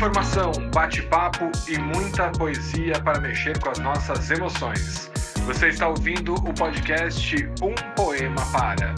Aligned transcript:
informação, 0.00 0.50
bate-papo 0.72 1.50
e 1.68 1.76
muita 1.76 2.32
poesia 2.32 2.94
para 3.04 3.20
mexer 3.20 3.60
com 3.60 3.68
as 3.68 3.78
nossas 3.80 4.30
emoções. 4.30 5.10
Você 5.44 5.68
está 5.68 5.90
ouvindo 5.90 6.32
o 6.36 6.54
podcast 6.54 7.36
Um 7.62 7.74
Poema 7.94 8.40
Para. 8.50 8.94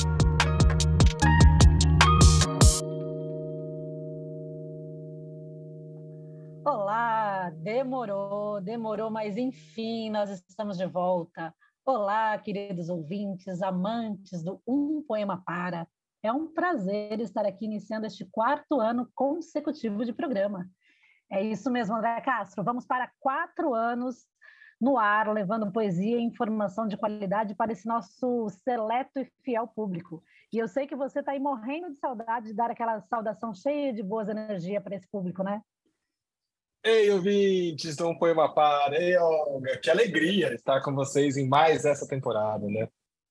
Olá, 6.64 7.50
demorou, 7.50 8.60
demorou, 8.60 9.10
mas 9.10 9.36
enfim, 9.36 10.08
nós 10.08 10.30
estamos 10.30 10.78
de 10.78 10.86
volta. 10.86 11.52
Olá, 11.84 12.38
queridos 12.38 12.88
ouvintes, 12.88 13.60
amantes 13.60 14.44
do 14.44 14.62
Um 14.64 15.02
Poema 15.02 15.42
Para. 15.44 15.84
É 16.22 16.32
um 16.32 16.46
prazer 16.46 17.20
estar 17.20 17.44
aqui 17.44 17.64
iniciando 17.64 18.06
este 18.06 18.24
quarto 18.24 18.80
ano 18.80 19.10
consecutivo 19.16 20.04
de 20.04 20.12
programa. 20.12 20.70
É 21.32 21.42
isso 21.42 21.70
mesmo, 21.70 21.96
André 21.96 22.20
Castro. 22.20 22.62
Vamos 22.62 22.84
para 22.84 23.10
quatro 23.18 23.72
anos 23.72 24.26
no 24.78 24.98
ar, 24.98 25.32
levando 25.32 25.72
poesia 25.72 26.18
e 26.18 26.22
informação 26.22 26.86
de 26.86 26.94
qualidade 26.94 27.54
para 27.54 27.72
esse 27.72 27.86
nosso 27.86 28.50
seleto 28.62 29.18
e 29.18 29.24
fiel 29.42 29.66
público. 29.66 30.22
E 30.52 30.58
eu 30.58 30.68
sei 30.68 30.86
que 30.86 30.94
você 30.94 31.20
está 31.20 31.32
aí 31.32 31.40
morrendo 31.40 31.90
de 31.90 31.98
saudade 31.98 32.48
de 32.48 32.54
dar 32.54 32.70
aquela 32.70 33.00
saudação 33.00 33.54
cheia 33.54 33.94
de 33.94 34.02
boas 34.02 34.28
energias 34.28 34.82
para 34.82 34.94
esse 34.94 35.08
público, 35.08 35.42
né? 35.42 35.62
Ei, 36.84 37.10
ouvintes 37.10 37.96
do 37.96 38.08
Um 38.08 38.18
Poema 38.18 38.52
Para, 38.52 39.00
ei, 39.00 39.16
Olga, 39.16 39.78
que 39.78 39.88
alegria 39.88 40.52
estar 40.52 40.82
com 40.82 40.94
vocês 40.94 41.38
em 41.38 41.48
mais 41.48 41.86
essa 41.86 42.06
temporada, 42.06 42.66
né? 42.66 42.88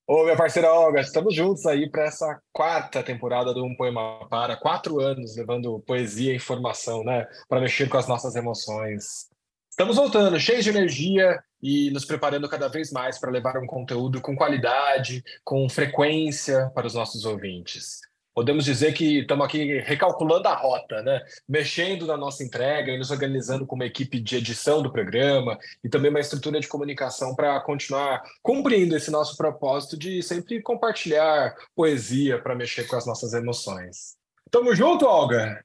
Ô, 0.07 0.23
minha 0.23 0.35
parceira 0.35 0.73
Olga, 0.73 0.99
estamos 0.99 1.33
juntos 1.33 1.65
aí 1.65 1.89
para 1.89 2.05
essa 2.05 2.41
quarta 2.51 3.01
temporada 3.01 3.53
do 3.53 3.63
Um 3.63 3.75
Poema 3.75 4.27
Para, 4.27 4.57
quatro 4.57 4.99
anos 4.99 5.37
levando 5.37 5.79
poesia 5.81 6.33
e 6.33 6.35
informação, 6.35 7.03
né, 7.03 7.25
para 7.47 7.61
mexer 7.61 7.87
com 7.87 7.97
as 7.97 8.07
nossas 8.07 8.35
emoções. 8.35 9.29
Estamos 9.69 9.95
voltando, 9.95 10.39
cheios 10.39 10.65
de 10.65 10.69
energia 10.69 11.41
e 11.61 11.89
nos 11.91 12.03
preparando 12.03 12.49
cada 12.49 12.67
vez 12.67 12.91
mais 12.91 13.19
para 13.19 13.31
levar 13.31 13.57
um 13.57 13.65
conteúdo 13.65 14.19
com 14.19 14.35
qualidade, 14.35 15.23
com 15.45 15.69
frequência 15.69 16.69
para 16.75 16.87
os 16.87 16.93
nossos 16.93 17.23
ouvintes 17.23 18.10
podemos 18.33 18.65
dizer 18.65 18.93
que 18.93 19.19
estamos 19.19 19.45
aqui 19.45 19.79
recalculando 19.79 20.47
a 20.47 20.55
rota, 20.55 21.01
né? 21.01 21.21
mexendo 21.47 22.05
na 22.05 22.17
nossa 22.17 22.43
entrega 22.43 22.91
e 22.91 22.97
nos 22.97 23.11
organizando 23.11 23.65
com 23.65 23.75
uma 23.75 23.85
equipe 23.85 24.19
de 24.19 24.37
edição 24.37 24.81
do 24.81 24.91
programa 24.91 25.57
e 25.83 25.89
também 25.89 26.09
uma 26.09 26.19
estrutura 26.19 26.59
de 26.59 26.67
comunicação 26.67 27.35
para 27.35 27.59
continuar 27.61 28.21
cumprindo 28.41 28.95
esse 28.95 29.11
nosso 29.11 29.35
propósito 29.35 29.97
de 29.97 30.21
sempre 30.21 30.61
compartilhar 30.61 31.55
poesia 31.75 32.41
para 32.41 32.55
mexer 32.55 32.87
com 32.87 32.95
as 32.95 33.05
nossas 33.05 33.33
emoções. 33.33 34.15
Tamo 34.49 34.75
junto, 34.75 35.05
Olga? 35.05 35.63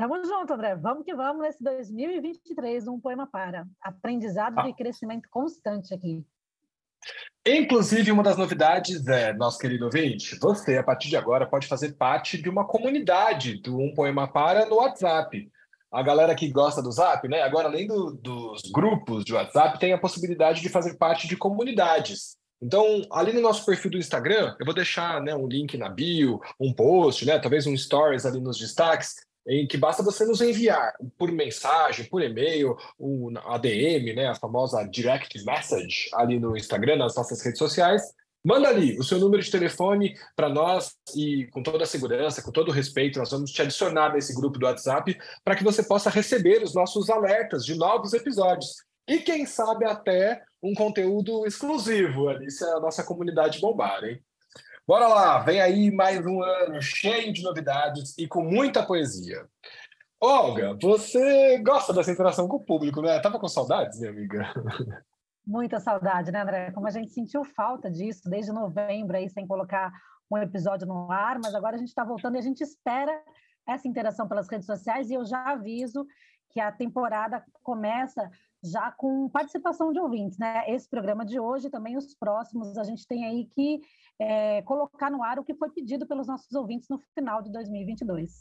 Tamo 0.00 0.24
junto, 0.24 0.54
André. 0.54 0.74
Vamos 0.76 1.04
que 1.04 1.14
vamos 1.14 1.42
nesse 1.42 1.62
2023, 1.62 2.88
um 2.88 2.98
poema 2.98 3.26
para. 3.26 3.66
Aprendizado 3.82 4.58
ah. 4.58 4.66
e 4.66 4.74
crescimento 4.74 5.28
constante 5.30 5.92
aqui. 5.92 6.24
Inclusive, 7.46 8.12
uma 8.12 8.22
das 8.22 8.36
novidades 8.36 9.06
é, 9.06 9.32
nosso 9.32 9.58
querido 9.58 9.86
ouvinte, 9.86 10.38
você, 10.38 10.76
a 10.76 10.82
partir 10.82 11.08
de 11.08 11.16
agora, 11.16 11.46
pode 11.46 11.66
fazer 11.66 11.94
parte 11.94 12.40
de 12.40 12.48
uma 12.48 12.66
comunidade 12.66 13.54
do 13.62 13.78
Um 13.78 13.94
Poema 13.94 14.28
Para 14.28 14.66
no 14.66 14.76
WhatsApp. 14.76 15.50
A 15.90 16.02
galera 16.02 16.34
que 16.34 16.48
gosta 16.50 16.82
do 16.82 16.92
Zap, 16.92 17.26
né? 17.26 17.42
Agora, 17.42 17.66
além 17.66 17.86
do, 17.86 18.12
dos 18.12 18.62
grupos 18.70 19.24
de 19.24 19.32
WhatsApp, 19.32 19.80
tem 19.80 19.92
a 19.92 19.98
possibilidade 19.98 20.60
de 20.60 20.68
fazer 20.68 20.94
parte 20.94 21.26
de 21.26 21.36
comunidades. 21.36 22.36
Então, 22.62 23.02
ali 23.10 23.32
no 23.32 23.40
nosso 23.40 23.64
perfil 23.64 23.90
do 23.90 23.98
Instagram, 23.98 24.54
eu 24.60 24.66
vou 24.66 24.74
deixar 24.74 25.20
né, 25.22 25.34
um 25.34 25.48
link 25.48 25.78
na 25.78 25.88
bio, 25.88 26.40
um 26.60 26.74
post, 26.74 27.24
né, 27.24 27.38
talvez 27.38 27.66
um 27.66 27.76
stories 27.76 28.26
ali 28.26 28.38
nos 28.38 28.58
destaques, 28.58 29.16
em 29.46 29.66
que 29.66 29.76
basta 29.76 30.02
você 30.02 30.24
nos 30.24 30.40
enviar 30.40 30.94
por 31.18 31.30
mensagem, 31.32 32.06
por 32.06 32.22
e-mail, 32.22 32.76
o 32.98 33.30
ADM, 33.46 34.14
né, 34.14 34.28
a 34.28 34.34
famosa 34.34 34.82
direct 34.84 35.42
message 35.44 36.08
ali 36.14 36.38
no 36.38 36.56
Instagram, 36.56 36.96
nas 36.96 37.14
nossas 37.14 37.42
redes 37.42 37.58
sociais. 37.58 38.02
Manda 38.42 38.68
ali 38.68 38.98
o 38.98 39.02
seu 39.02 39.18
número 39.18 39.42
de 39.42 39.50
telefone 39.50 40.14
para 40.34 40.48
nós 40.48 40.96
e 41.14 41.46
com 41.48 41.62
toda 41.62 41.84
a 41.84 41.86
segurança, 41.86 42.42
com 42.42 42.50
todo 42.50 42.68
o 42.68 42.72
respeito, 42.72 43.18
nós 43.18 43.30
vamos 43.30 43.50
te 43.50 43.60
adicionar 43.60 44.14
nesse 44.14 44.34
grupo 44.34 44.58
do 44.58 44.64
WhatsApp 44.64 45.18
para 45.44 45.54
que 45.54 45.64
você 45.64 45.82
possa 45.82 46.08
receber 46.08 46.62
os 46.62 46.74
nossos 46.74 47.10
alertas 47.10 47.66
de 47.66 47.74
novos 47.74 48.14
episódios. 48.14 48.76
E 49.06 49.18
quem 49.18 49.44
sabe 49.44 49.84
até 49.84 50.42
um 50.62 50.72
conteúdo 50.72 51.46
exclusivo 51.46 52.28
ali, 52.28 52.50
se 52.50 52.64
a 52.64 52.80
nossa 52.80 53.04
comunidade 53.04 53.60
bombar, 53.60 54.04
hein? 54.04 54.22
Bora 54.90 55.06
lá, 55.06 55.38
vem 55.38 55.60
aí 55.60 55.88
mais 55.88 56.26
um 56.26 56.42
ano 56.42 56.82
cheio 56.82 57.32
de 57.32 57.44
novidades 57.44 58.18
e 58.18 58.26
com 58.26 58.42
muita 58.42 58.84
poesia. 58.84 59.46
Olga, 60.20 60.76
você 60.82 61.60
gosta 61.60 61.92
dessa 61.92 62.10
interação 62.10 62.48
com 62.48 62.56
o 62.56 62.64
público, 62.64 63.00
né? 63.00 63.20
Tava 63.20 63.38
com 63.38 63.46
saudades, 63.46 64.00
minha 64.00 64.10
amiga? 64.10 64.52
Muita 65.46 65.78
saudade, 65.78 66.32
né, 66.32 66.42
André? 66.42 66.72
Como 66.72 66.88
a 66.88 66.90
gente 66.90 67.12
sentiu 67.12 67.44
falta 67.44 67.88
disso 67.88 68.28
desde 68.28 68.50
novembro 68.50 69.16
aí, 69.16 69.30
sem 69.30 69.46
colocar 69.46 69.92
um 70.28 70.36
episódio 70.36 70.88
no 70.88 71.08
ar, 71.12 71.38
mas 71.38 71.54
agora 71.54 71.76
a 71.76 71.78
gente 71.78 71.90
está 71.90 72.02
voltando 72.02 72.34
e 72.34 72.38
a 72.38 72.42
gente 72.42 72.60
espera 72.60 73.16
essa 73.68 73.86
interação 73.86 74.26
pelas 74.26 74.48
redes 74.48 74.66
sociais 74.66 75.08
e 75.08 75.14
eu 75.14 75.24
já 75.24 75.52
aviso 75.52 76.04
que 76.48 76.58
a 76.58 76.72
temporada 76.72 77.44
começa 77.62 78.28
já 78.62 78.90
com 78.92 79.28
participação 79.28 79.92
de 79.92 79.98
ouvintes, 79.98 80.38
né? 80.38 80.64
Esse 80.68 80.88
programa 80.88 81.24
de 81.24 81.40
hoje 81.40 81.70
também 81.70 81.96
os 81.96 82.14
próximos 82.14 82.76
a 82.76 82.84
gente 82.84 83.06
tem 83.06 83.24
aí 83.24 83.46
que 83.46 83.80
é, 84.18 84.62
colocar 84.62 85.10
no 85.10 85.22
ar 85.22 85.38
o 85.38 85.44
que 85.44 85.54
foi 85.54 85.70
pedido 85.70 86.06
pelos 86.06 86.26
nossos 86.26 86.52
ouvintes 86.52 86.88
no 86.88 86.98
final 87.14 87.42
de 87.42 87.50
2022. 87.50 88.38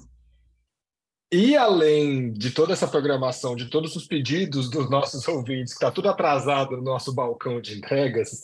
E 1.32 1.56
além 1.56 2.34
de 2.34 2.50
toda 2.50 2.74
essa 2.74 2.88
programação, 2.88 3.56
de 3.56 3.70
todos 3.70 3.96
os 3.96 4.08
pedidos 4.08 4.68
dos 4.68 4.90
nossos 4.90 5.28
ouvintes, 5.28 5.74
que 5.74 5.78
está 5.78 5.92
tudo 5.92 6.10
atrasado 6.10 6.76
no 6.76 6.82
nosso 6.82 7.14
balcão 7.14 7.62
de 7.62 7.78
entregas, 7.78 8.42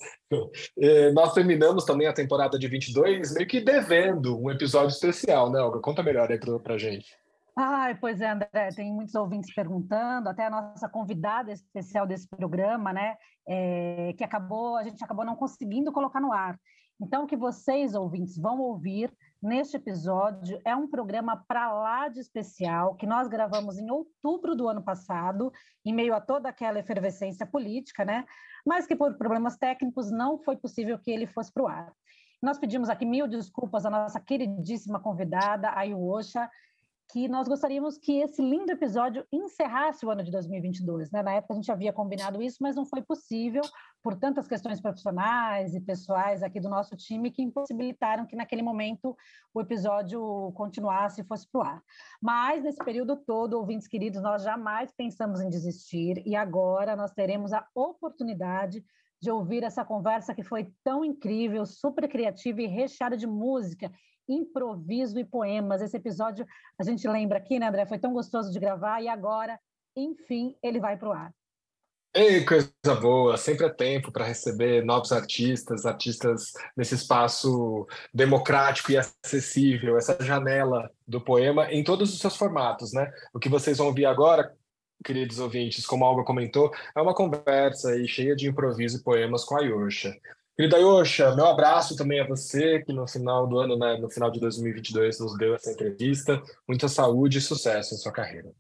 é, 0.78 1.12
nós 1.12 1.34
terminamos 1.34 1.84
também 1.84 2.06
a 2.06 2.14
temporada 2.14 2.60
de 2.60 2.68
22 2.68 3.34
meio 3.34 3.48
que 3.48 3.60
devendo 3.60 4.40
um 4.40 4.52
episódio 4.52 4.94
especial, 4.94 5.52
né, 5.52 5.60
Olga? 5.60 5.80
Conta 5.80 6.04
melhor 6.04 6.32
aí 6.32 6.40
para 6.40 6.76
a 6.76 6.78
gente. 6.78 7.08
Ai, 7.58 7.96
pois 7.96 8.20
é, 8.20 8.30
André, 8.30 8.70
tem 8.76 8.94
muitos 8.94 9.16
ouvintes 9.16 9.54
perguntando, 9.54 10.28
até 10.28 10.46
a 10.46 10.50
nossa 10.50 10.90
convidada 10.90 11.54
especial 11.54 12.06
desse 12.06 12.28
programa, 12.28 12.92
né, 12.92 13.16
é, 13.48 14.14
que 14.18 14.26
acabou, 14.26 14.76
a 14.76 14.84
gente 14.84 15.02
acabou 15.02 15.24
não 15.24 15.38
conseguindo 15.38 15.90
colocar 15.94 16.20
no 16.20 16.34
ar. 16.34 16.60
Então, 17.02 17.24
o 17.24 17.28
que 17.28 17.38
vocês, 17.38 17.96
ouvintes, 17.96 18.38
vão 18.38 18.60
ouvir 18.60 19.14
neste 19.42 19.78
episódio 19.78 20.60
é 20.66 20.76
um 20.76 20.90
programa 20.90 21.44
para 21.48 21.72
lá 21.72 22.10
de 22.10 22.20
especial 22.20 22.96
que 22.96 23.06
nós 23.06 23.28
gravamos 23.28 23.78
em 23.78 23.90
outubro 23.90 24.54
do 24.56 24.68
ano 24.68 24.82
passado, 24.82 25.52
em 25.86 25.94
meio 25.94 26.14
a 26.14 26.22
toda 26.22 26.50
aquela 26.50 26.80
efervescência 26.80 27.46
política, 27.46 28.04
né? 28.04 28.26
Mas 28.66 28.88
que 28.88 28.96
por 28.96 29.18
problemas 29.18 29.58
técnicos 29.58 30.10
não 30.10 30.38
foi 30.38 30.56
possível 30.58 30.98
que 30.98 31.12
ele 31.12 31.28
fosse 31.28 31.54
para 31.54 31.64
o 31.64 31.68
ar. 31.68 31.94
Nós 32.42 32.58
pedimos 32.58 32.90
aqui 32.90 33.06
mil 33.06 33.28
desculpas 33.28 33.86
à 33.86 33.90
nossa 33.90 34.20
queridíssima 34.20 35.00
convidada, 35.00 35.72
a 35.76 35.84
Iosha, 35.84 36.50
que 37.12 37.28
nós 37.28 37.48
gostaríamos 37.48 37.98
que 37.98 38.20
esse 38.20 38.42
lindo 38.42 38.72
episódio 38.72 39.26
encerrasse 39.32 40.06
o 40.06 40.10
ano 40.10 40.24
de 40.24 40.32
2022. 40.32 41.12
Né? 41.12 41.22
Na 41.22 41.34
época 41.34 41.54
a 41.54 41.56
gente 41.56 41.72
havia 41.72 41.94
combinado 41.94 42.42
isso, 42.42 42.58
mas 42.62 42.76
não 42.76 42.86
foi 42.86 43.02
possível 43.02 43.62
por 44.02 44.16
tantas 44.16 44.48
questões 44.48 44.82
profissionais 44.82 45.74
e 45.74 45.82
pessoais 45.82 46.44
aqui 46.44 46.60
do 46.60 46.70
nosso 46.70 46.96
time 46.96 47.32
que 47.32 47.42
impossibilitaram 47.42 48.26
que 48.26 48.36
naquele 48.36 48.62
momento 48.62 49.16
o 49.54 49.62
episódio 49.62 50.52
continuasse 50.54 51.22
e 51.22 51.26
fosse 51.26 51.48
para 51.50 51.60
o 51.60 51.64
ar. 51.64 51.82
Mas 52.22 52.64
nesse 52.64 52.84
período 52.84 53.16
todo, 53.16 53.54
ouvintes 53.54 53.88
queridos, 53.88 54.22
nós 54.22 54.44
jamais 54.44 54.92
pensamos 54.96 55.42
em 55.42 55.50
desistir 55.50 56.22
e 56.26 56.36
agora 56.36 56.96
nós 56.96 57.12
teremos 57.12 57.54
a 57.54 57.66
oportunidade 57.74 58.84
de 59.22 59.32
ouvir 59.32 59.64
essa 59.64 59.84
conversa 59.84 60.36
que 60.36 60.44
foi 60.44 60.72
tão 60.84 61.04
incrível, 61.04 61.66
super 61.66 62.08
criativa 62.08 62.62
e 62.62 62.68
recheada 62.68 63.16
de 63.16 63.26
música 63.26 63.92
improviso 64.28 65.20
e 65.20 65.26
poemas. 65.26 65.82
Esse 65.82 65.98
episódio 65.98 66.46
a 66.80 66.84
gente 66.84 67.08
lembra 67.08 67.38
aqui, 67.38 67.60
né, 67.60 67.68
André? 67.68 67.86
Foi 67.86 68.00
tão 68.00 68.14
gostoso 68.14 68.52
de 68.52 68.60
gravar 68.60 69.02
e 69.02 69.08
agora, 69.08 69.60
enfim, 69.96 70.56
ele 70.62 70.80
vai 70.80 70.98
para 70.98 71.10
o 71.10 71.14
ar. 71.14 71.34
Ei, 72.18 72.46
coisa 72.46 72.72
boa! 73.02 73.36
Sempre 73.36 73.66
é 73.66 73.70
tempo 73.70 74.10
para 74.10 74.24
receber 74.24 74.86
novos 74.86 75.12
artistas, 75.12 75.86
artistas 75.86 76.54
nesse 76.76 76.96
espaço 76.96 77.86
democrático 78.14 78.90
e 78.90 78.98
acessível, 78.98 79.98
essa 79.98 80.18
janela 80.24 80.90
do 81.06 81.20
poema 81.20 81.70
em 81.74 81.84
todos 81.84 82.14
os 82.14 82.20
seus 82.22 82.38
formatos, 82.38 82.94
né? 82.94 83.12
O 83.34 83.40
que 83.40 83.50
vocês 83.50 83.80
vão 83.80 83.88
ouvir 83.88 84.06
agora, 84.06 84.56
queridos 85.04 85.40
ouvintes, 85.40 85.86
como 85.86 86.06
Alga 86.06 86.24
comentou, 86.24 86.72
é 86.96 87.02
uma 87.02 87.14
conversa 87.14 87.90
aí 87.90 88.08
cheia 88.08 88.34
de 88.34 88.48
improviso 88.48 89.00
e 89.00 89.04
poemas 89.04 89.44
com 89.44 89.58
a 89.58 89.62
Yosha. 89.62 90.16
Querida 90.58 90.78
Yosha, 90.78 91.36
meu 91.36 91.48
abraço 91.48 91.98
também 91.98 92.22
a 92.22 92.28
você, 92.28 92.82
que 92.82 92.94
no 92.94 93.06
final 93.06 93.46
do 93.46 93.60
ano, 93.60 93.78
né, 93.78 93.98
no 93.98 94.10
final 94.10 94.32
de 94.32 94.40
2022, 94.40 95.20
nos 95.20 95.38
deu 95.38 95.54
essa 95.54 95.70
entrevista. 95.70 96.42
Muita 96.66 96.88
saúde 96.88 97.40
e 97.40 97.42
sucesso 97.42 97.94
em 97.94 97.98
sua 97.98 98.14
carreira. 98.14 98.54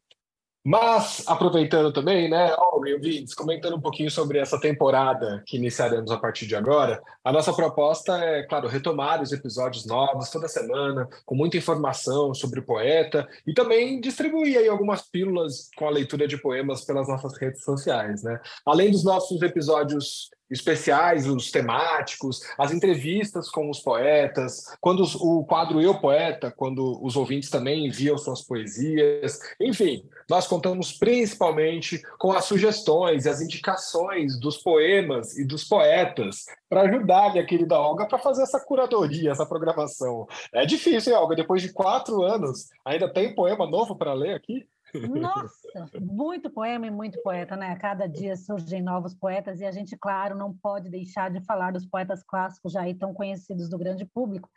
Mas, 0.67 1.23
aproveitando 1.27 1.93
também, 1.93 2.27
né, 2.27 2.49
e 2.49 2.93
ouvintes, 2.93 3.35
comentando 3.35 3.75
um 3.75 3.81
pouquinho 3.81 4.09
sobre 4.09 4.39
essa 4.39 4.59
temporada 4.59 5.43
que 5.45 5.57
iniciaremos 5.57 6.11
a 6.11 6.17
partir 6.17 6.47
de 6.47 6.55
agora, 6.55 7.01
a 7.23 7.31
nossa 7.31 7.53
proposta 7.53 8.17
é, 8.17 8.43
claro, 8.43 8.67
retomar 8.67 9.21
os 9.21 9.31
episódios 9.31 9.85
novos 9.85 10.29
toda 10.31 10.47
semana, 10.47 11.07
com 11.23 11.35
muita 11.35 11.55
informação 11.55 12.33
sobre 12.33 12.59
o 12.59 12.65
poeta 12.65 13.27
e 13.45 13.53
também 13.53 14.01
distribuir 14.01 14.57
aí 14.57 14.67
algumas 14.67 15.03
pílulas 15.03 15.69
com 15.77 15.87
a 15.87 15.91
leitura 15.91 16.27
de 16.27 16.37
poemas 16.37 16.83
pelas 16.83 17.07
nossas 17.07 17.37
redes 17.37 17.63
sociais, 17.63 18.23
né? 18.23 18.39
Além 18.65 18.89
dos 18.89 19.03
nossos 19.03 19.41
episódios 19.43 20.29
especiais, 20.49 21.27
os 21.27 21.51
temáticos, 21.51 22.41
as 22.57 22.71
entrevistas 22.71 23.49
com 23.49 23.69
os 23.69 23.79
poetas, 23.79 24.65
quando 24.79 25.01
os, 25.01 25.15
o 25.15 25.43
quadro 25.43 25.81
Eu 25.81 25.95
Poeta, 25.95 26.51
quando 26.51 26.99
os 27.03 27.15
ouvintes 27.15 27.49
também 27.49 27.87
enviam 27.87 28.17
suas 28.17 28.41
poesias, 28.41 29.39
enfim, 29.59 30.03
nós 30.29 30.47
contamos 30.47 30.93
principalmente 30.93 32.01
com 32.19 32.31
as 32.31 32.45
sugestões 32.45 33.25
e 33.25 33.29
as 33.29 33.41
indicações 33.41 34.39
dos 34.39 34.57
poemas 34.57 35.37
e 35.37 35.45
dos 35.45 35.63
poetas 35.63 36.45
para 36.69 36.81
ajudar 36.81 37.31
minha 37.31 37.45
querida 37.45 37.79
Olga 37.79 38.07
para 38.07 38.17
fazer 38.17 38.43
essa 38.43 38.59
curadoria, 38.59 39.31
essa 39.31 39.45
programação. 39.45 40.27
É 40.53 40.65
difícil, 40.65 41.13
hein, 41.13 41.19
Olga? 41.19 41.35
Depois 41.35 41.61
de 41.61 41.71
quatro 41.71 42.23
anos, 42.23 42.69
ainda 42.83 43.11
tem 43.11 43.33
poema 43.33 43.65
novo 43.65 43.95
para 43.95 44.13
ler 44.13 44.35
aqui? 44.35 44.67
Nossa, 45.01 45.99
muito 45.99 46.49
poema 46.49 46.87
e 46.87 46.91
muito 46.91 47.21
poeta, 47.21 47.55
né? 47.55 47.75
Cada 47.77 48.07
dia 48.07 48.35
surgem 48.35 48.81
novos 48.81 49.13
poetas 49.13 49.59
e 49.59 49.65
a 49.65 49.71
gente, 49.71 49.97
claro, 49.97 50.37
não 50.37 50.53
pode 50.53 50.89
deixar 50.89 51.29
de 51.31 51.41
falar 51.41 51.71
dos 51.71 51.85
poetas 51.85 52.23
clássicos 52.23 52.73
já 52.73 52.81
aí 52.81 52.93
tão 52.93 53.13
conhecidos 53.13 53.69
do 53.69 53.77
grande 53.77 54.05
público. 54.05 54.49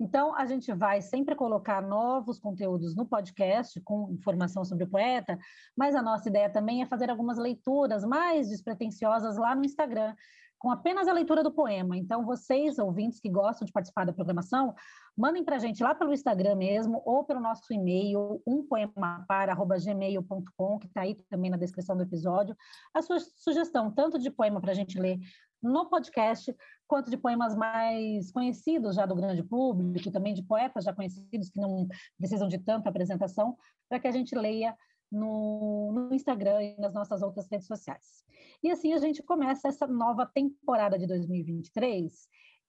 Então, 0.00 0.34
a 0.36 0.44
gente 0.46 0.72
vai 0.72 1.00
sempre 1.00 1.34
colocar 1.34 1.80
novos 1.80 2.38
conteúdos 2.38 2.96
no 2.96 3.06
podcast 3.06 3.80
com 3.82 4.10
informação 4.10 4.64
sobre 4.64 4.84
o 4.84 4.88
poeta, 4.88 5.38
mas 5.76 5.94
a 5.94 6.02
nossa 6.02 6.28
ideia 6.28 6.50
também 6.50 6.82
é 6.82 6.86
fazer 6.86 7.08
algumas 7.10 7.38
leituras 7.38 8.04
mais 8.04 8.48
despretensiosas 8.48 9.36
lá 9.36 9.54
no 9.54 9.64
Instagram, 9.64 10.14
com 10.62 10.70
apenas 10.70 11.08
a 11.08 11.12
leitura 11.12 11.42
do 11.42 11.50
poema. 11.50 11.96
Então, 11.96 12.24
vocês, 12.24 12.78
ouvintes 12.78 13.18
que 13.18 13.28
gostam 13.28 13.66
de 13.66 13.72
participar 13.72 14.06
da 14.06 14.12
programação, 14.12 14.72
mandem 15.16 15.42
para 15.42 15.56
a 15.56 15.58
gente 15.58 15.82
lá 15.82 15.92
pelo 15.92 16.12
Instagram 16.12 16.54
mesmo 16.54 17.02
ou 17.04 17.24
pelo 17.24 17.40
nosso 17.40 17.74
e-mail, 17.74 18.40
umpoemapara.gmail.com, 18.46 20.78
que 20.78 20.86
está 20.86 21.00
aí 21.00 21.16
também 21.28 21.50
na 21.50 21.56
descrição 21.56 21.96
do 21.96 22.04
episódio, 22.04 22.56
a 22.94 23.02
sua 23.02 23.18
sugestão, 23.18 23.90
tanto 23.90 24.20
de 24.20 24.30
poema 24.30 24.60
para 24.60 24.70
a 24.70 24.74
gente 24.74 25.00
ler 25.00 25.18
no 25.60 25.86
podcast, 25.86 26.56
quanto 26.86 27.10
de 27.10 27.16
poemas 27.16 27.56
mais 27.56 28.30
conhecidos 28.30 28.94
já 28.94 29.04
do 29.04 29.16
grande 29.16 29.42
público, 29.42 30.12
também 30.12 30.32
de 30.32 30.44
poetas 30.44 30.84
já 30.84 30.92
conhecidos 30.92 31.50
que 31.50 31.60
não 31.60 31.88
precisam 32.16 32.46
de 32.46 32.58
tanta 32.58 32.88
apresentação, 32.88 33.56
para 33.88 33.98
que 33.98 34.06
a 34.06 34.12
gente 34.12 34.32
leia 34.36 34.76
no, 35.12 35.92
no 35.92 36.14
Instagram 36.14 36.62
e 36.62 36.80
nas 36.80 36.94
nossas 36.94 37.22
outras 37.22 37.46
redes 37.50 37.66
sociais. 37.66 38.24
E 38.62 38.70
assim 38.70 38.94
a 38.94 38.98
gente 38.98 39.22
começa 39.22 39.68
essa 39.68 39.86
nova 39.86 40.24
temporada 40.26 40.98
de 40.98 41.06
2023. 41.06 42.12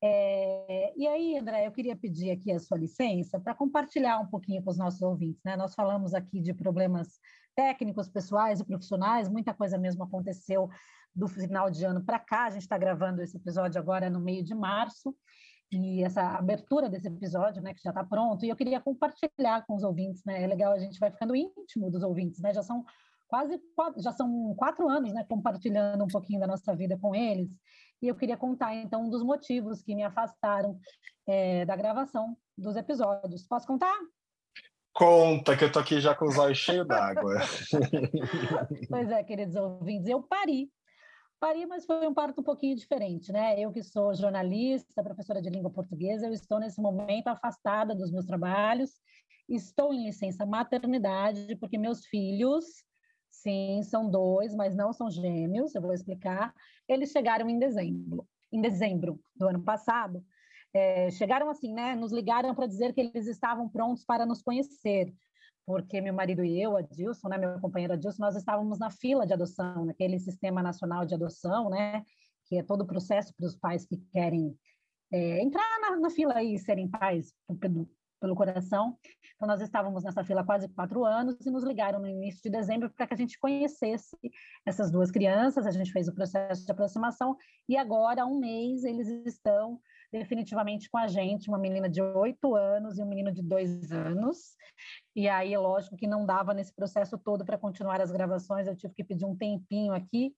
É, 0.06 0.94
e 0.98 1.08
aí, 1.08 1.38
André, 1.38 1.66
eu 1.66 1.72
queria 1.72 1.96
pedir 1.96 2.32
aqui 2.32 2.52
a 2.52 2.60
sua 2.60 2.78
licença 2.78 3.40
para 3.40 3.56
compartilhar 3.56 4.20
um 4.20 4.28
pouquinho 4.28 4.62
com 4.62 4.70
os 4.70 4.78
nossos 4.78 5.02
ouvintes. 5.02 5.42
Né? 5.46 5.56
Nós 5.56 5.74
falamos 5.74 6.14
aqui 6.14 6.42
de 6.42 6.54
problemas 6.54 7.20
técnicos, 7.56 8.10
pessoais 8.10 8.60
e 8.60 8.66
profissionais, 8.66 9.30
muita 9.30 9.54
coisa 9.54 9.78
mesmo 9.78 10.04
aconteceu 10.04 10.70
do 11.16 11.28
final 11.28 11.70
de 11.72 11.86
ano 11.86 12.04
para 12.04 12.20
cá. 12.20 12.46
A 12.46 12.50
gente 12.50 12.64
está 12.64 12.78
gravando 12.78 13.22
esse 13.22 13.38
episódio 13.38 13.80
agora 13.80 14.10
no 14.10 14.20
meio 14.20 14.44
de 14.44 14.54
março 14.54 15.16
e 15.78 16.04
essa 16.04 16.22
abertura 16.38 16.90
desse 16.90 17.08
episódio, 17.08 17.62
né, 17.62 17.74
que 17.74 17.82
já 17.82 17.90
está 17.90 18.04
pronto. 18.04 18.46
E 18.46 18.50
eu 18.50 18.56
queria 18.56 18.80
compartilhar 18.80 19.66
com 19.66 19.76
os 19.76 19.84
ouvintes, 19.84 20.24
né? 20.26 20.44
É 20.44 20.48
legal, 20.48 20.74
a 20.74 20.78
gente 20.78 21.00
vai 21.00 21.12
ficando 21.12 21.36
íntimo 21.36 21.90
dos 21.90 22.04
ouvintes, 22.04 22.40
né? 22.42 22.54
Já 22.54 22.62
são 22.62 22.86
quase 23.28 23.60
quatro, 23.76 24.02
já 24.02 24.12
são 24.12 24.54
quatro 24.56 24.88
anos, 24.88 25.12
né, 25.12 25.26
compartilhando 25.28 26.04
um 26.04 26.08
pouquinho 26.08 26.40
da 26.40 26.46
nossa 26.46 26.76
vida 26.76 26.98
com 27.00 27.16
eles. 27.16 27.50
E 28.02 28.08
eu 28.08 28.16
queria 28.16 28.38
contar, 28.38 28.76
então, 28.76 29.06
um 29.06 29.10
dos 29.10 29.24
motivos 29.24 29.82
que 29.82 29.96
me 29.96 30.04
afastaram 30.04 30.78
é, 31.26 31.66
da 31.66 31.76
gravação 31.76 32.38
dos 32.58 32.76
episódios. 32.76 33.48
Posso 33.48 33.66
contar? 33.66 33.98
Conta, 34.94 35.58
que 35.58 35.64
eu 35.64 35.72
tô 35.72 35.80
aqui 35.80 36.00
já 36.00 36.14
com 36.14 36.26
os 36.26 36.38
olhos 36.38 36.60
cheios 36.60 36.88
d'água. 36.88 37.40
pois 38.90 39.10
é, 39.10 39.24
queridos 39.24 39.56
ouvintes, 39.56 40.08
eu 40.08 40.22
pari. 40.22 40.70
Pari, 41.44 41.66
mas 41.66 41.86
foi 41.86 42.08
um 42.08 42.14
parto 42.14 42.40
um 42.40 42.44
pouquinho 42.44 42.74
diferente, 42.74 43.30
né? 43.30 43.60
Eu 43.60 43.70
que 43.70 43.84
sou 43.84 44.16
jornalista, 44.16 45.04
professora 45.04 45.42
de 45.42 45.50
língua 45.50 45.70
portuguesa, 45.70 46.26
eu 46.26 46.32
estou 46.32 46.58
nesse 46.58 46.82
momento 46.82 47.28
afastada 47.28 47.94
dos 47.94 48.14
meus 48.14 48.26
trabalhos, 48.26 48.92
estou 49.50 49.94
em 49.94 50.06
licença 50.06 50.46
maternidade, 50.46 51.58
porque 51.58 51.78
meus 51.78 52.06
filhos 52.06 52.64
Sim, 53.30 53.82
são 53.84 54.10
dois, 54.10 54.56
mas 54.56 54.74
não 54.74 54.94
são 54.94 55.12
gêmeos, 55.12 55.76
eu 55.76 55.82
vou 55.82 55.92
explicar. 55.92 56.54
Eles 56.88 57.12
chegaram 57.12 57.50
em 57.50 57.60
dezembro, 57.60 58.26
em 58.50 58.62
dezembro 58.62 59.20
do 59.36 59.50
ano 59.50 59.62
passado. 59.62 60.24
É, 60.74 61.12
chegaram 61.12 61.50
assim, 61.50 61.74
né? 61.74 61.94
Nos 61.94 62.14
ligaram 62.14 62.56
para 62.56 62.68
dizer 62.68 62.94
que 62.94 63.02
eles 63.02 63.28
estavam 63.28 63.68
prontos 63.68 64.06
para 64.06 64.26
nos 64.26 64.42
conhecer, 64.42 65.14
porque 65.66 66.02
meu 66.02 66.14
marido 66.14 66.44
e 66.44 66.62
eu, 66.62 66.76
Adilson, 66.76 67.30
né, 67.30 67.38
meu 67.38 67.60
companheiro 67.60 67.94
Adilson, 67.94 68.22
nós 68.22 68.36
estávamos 68.36 68.80
na 68.80 68.90
fila 68.90 69.26
de 69.26 69.34
adoção, 69.34 69.86
naquele 69.86 70.20
sistema 70.20 70.62
nacional 70.62 71.06
de 71.06 71.14
adoção, 71.14 71.70
né? 71.70 72.04
Que 72.46 72.58
é 72.58 72.64
todo 72.64 72.82
o 72.82 72.88
processo 72.88 73.34
para 73.36 73.46
os 73.46 73.56
pais 73.56 73.86
que 73.86 73.98
querem 74.12 74.58
é, 75.12 75.42
entrar 75.42 75.80
na, 75.80 75.96
na, 75.98 76.10
fila 76.10 76.44
e 76.44 76.58
serem 76.58 76.90
pais 76.90 77.34
pelo 78.24 78.36
coração. 78.36 78.98
Então, 79.36 79.48
nós 79.48 79.62
estávamos 79.62 80.04
nessa 80.04 80.24
fila 80.24 80.42
há 80.42 80.46
quase 80.46 80.70
quatro 80.70 81.04
anos 81.04 81.46
e 81.46 81.52
nos 81.52 81.64
ligaram 81.64 82.00
no 82.00 82.08
início 82.08 82.42
de 82.42 82.50
dezembro 82.50 82.90
para 82.90 83.06
que 83.06 83.14
a 83.14 83.18
gente 83.18 83.38
conhecesse 83.38 84.18
essas 84.66 84.90
duas 84.90 85.12
crianças. 85.12 85.66
A 85.66 85.72
gente 85.72 85.92
fez 85.92 86.08
o 86.08 86.14
processo 86.14 86.66
de 86.66 86.72
aproximação 86.72 87.36
e 87.68 87.76
agora, 87.76 88.24
há 88.24 88.26
um 88.26 88.40
mês, 88.40 88.86
eles 88.86 89.08
estão 89.26 89.80
definitivamente 90.14 90.88
com 90.92 90.98
a 90.98 91.08
gente, 91.08 91.50
uma 91.50 91.58
menina 91.58 91.90
de 91.90 92.00
oito 92.00 92.56
anos 92.56 93.00
e 93.00 93.02
um 93.02 93.08
menino 93.08 93.32
de 93.34 93.42
dois 93.42 93.92
anos. 93.92 94.56
E 95.16 95.28
aí, 95.28 95.58
lógico 95.58 95.98
que 95.98 96.06
não 96.06 96.24
dava 96.24 96.54
nesse 96.54 96.74
processo 96.74 97.18
todo 97.18 97.44
para 97.44 97.58
continuar 97.58 98.00
as 98.00 98.12
gravações, 98.12 98.68
eu 98.68 98.76
tive 98.76 98.94
que 98.94 99.04
pedir 99.04 99.26
um 99.26 99.36
tempinho 99.36 99.92
aqui 99.92 100.34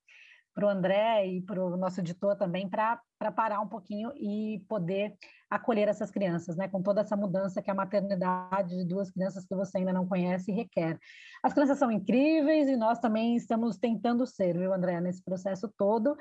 para 0.53 0.65
o 0.65 0.69
André 0.69 1.27
e 1.27 1.41
para 1.41 1.61
o 1.61 1.75
nosso 1.75 1.99
editor 1.99 2.37
também, 2.37 2.69
para 2.69 3.01
parar 3.35 3.59
um 3.59 3.67
pouquinho 3.67 4.13
e 4.15 4.63
poder 4.69 5.13
acolher 5.49 5.89
essas 5.89 6.09
crianças, 6.09 6.55
né? 6.55 6.69
Com 6.69 6.81
toda 6.81 7.01
essa 7.01 7.17
mudança 7.17 7.61
que 7.61 7.69
a 7.69 7.73
maternidade 7.73 8.77
de 8.77 8.85
duas 8.85 9.11
crianças 9.11 9.45
que 9.45 9.53
você 9.53 9.79
ainda 9.79 9.91
não 9.91 10.07
conhece 10.07 10.53
requer. 10.53 10.97
As 11.43 11.51
crianças 11.51 11.77
são 11.77 11.91
incríveis 11.91 12.69
e 12.69 12.77
nós 12.77 12.99
também 12.99 13.35
estamos 13.35 13.77
tentando 13.77 14.25
ser, 14.25 14.57
viu, 14.57 14.73
André, 14.73 15.01
nesse 15.01 15.21
processo 15.21 15.69
todo. 15.77 16.15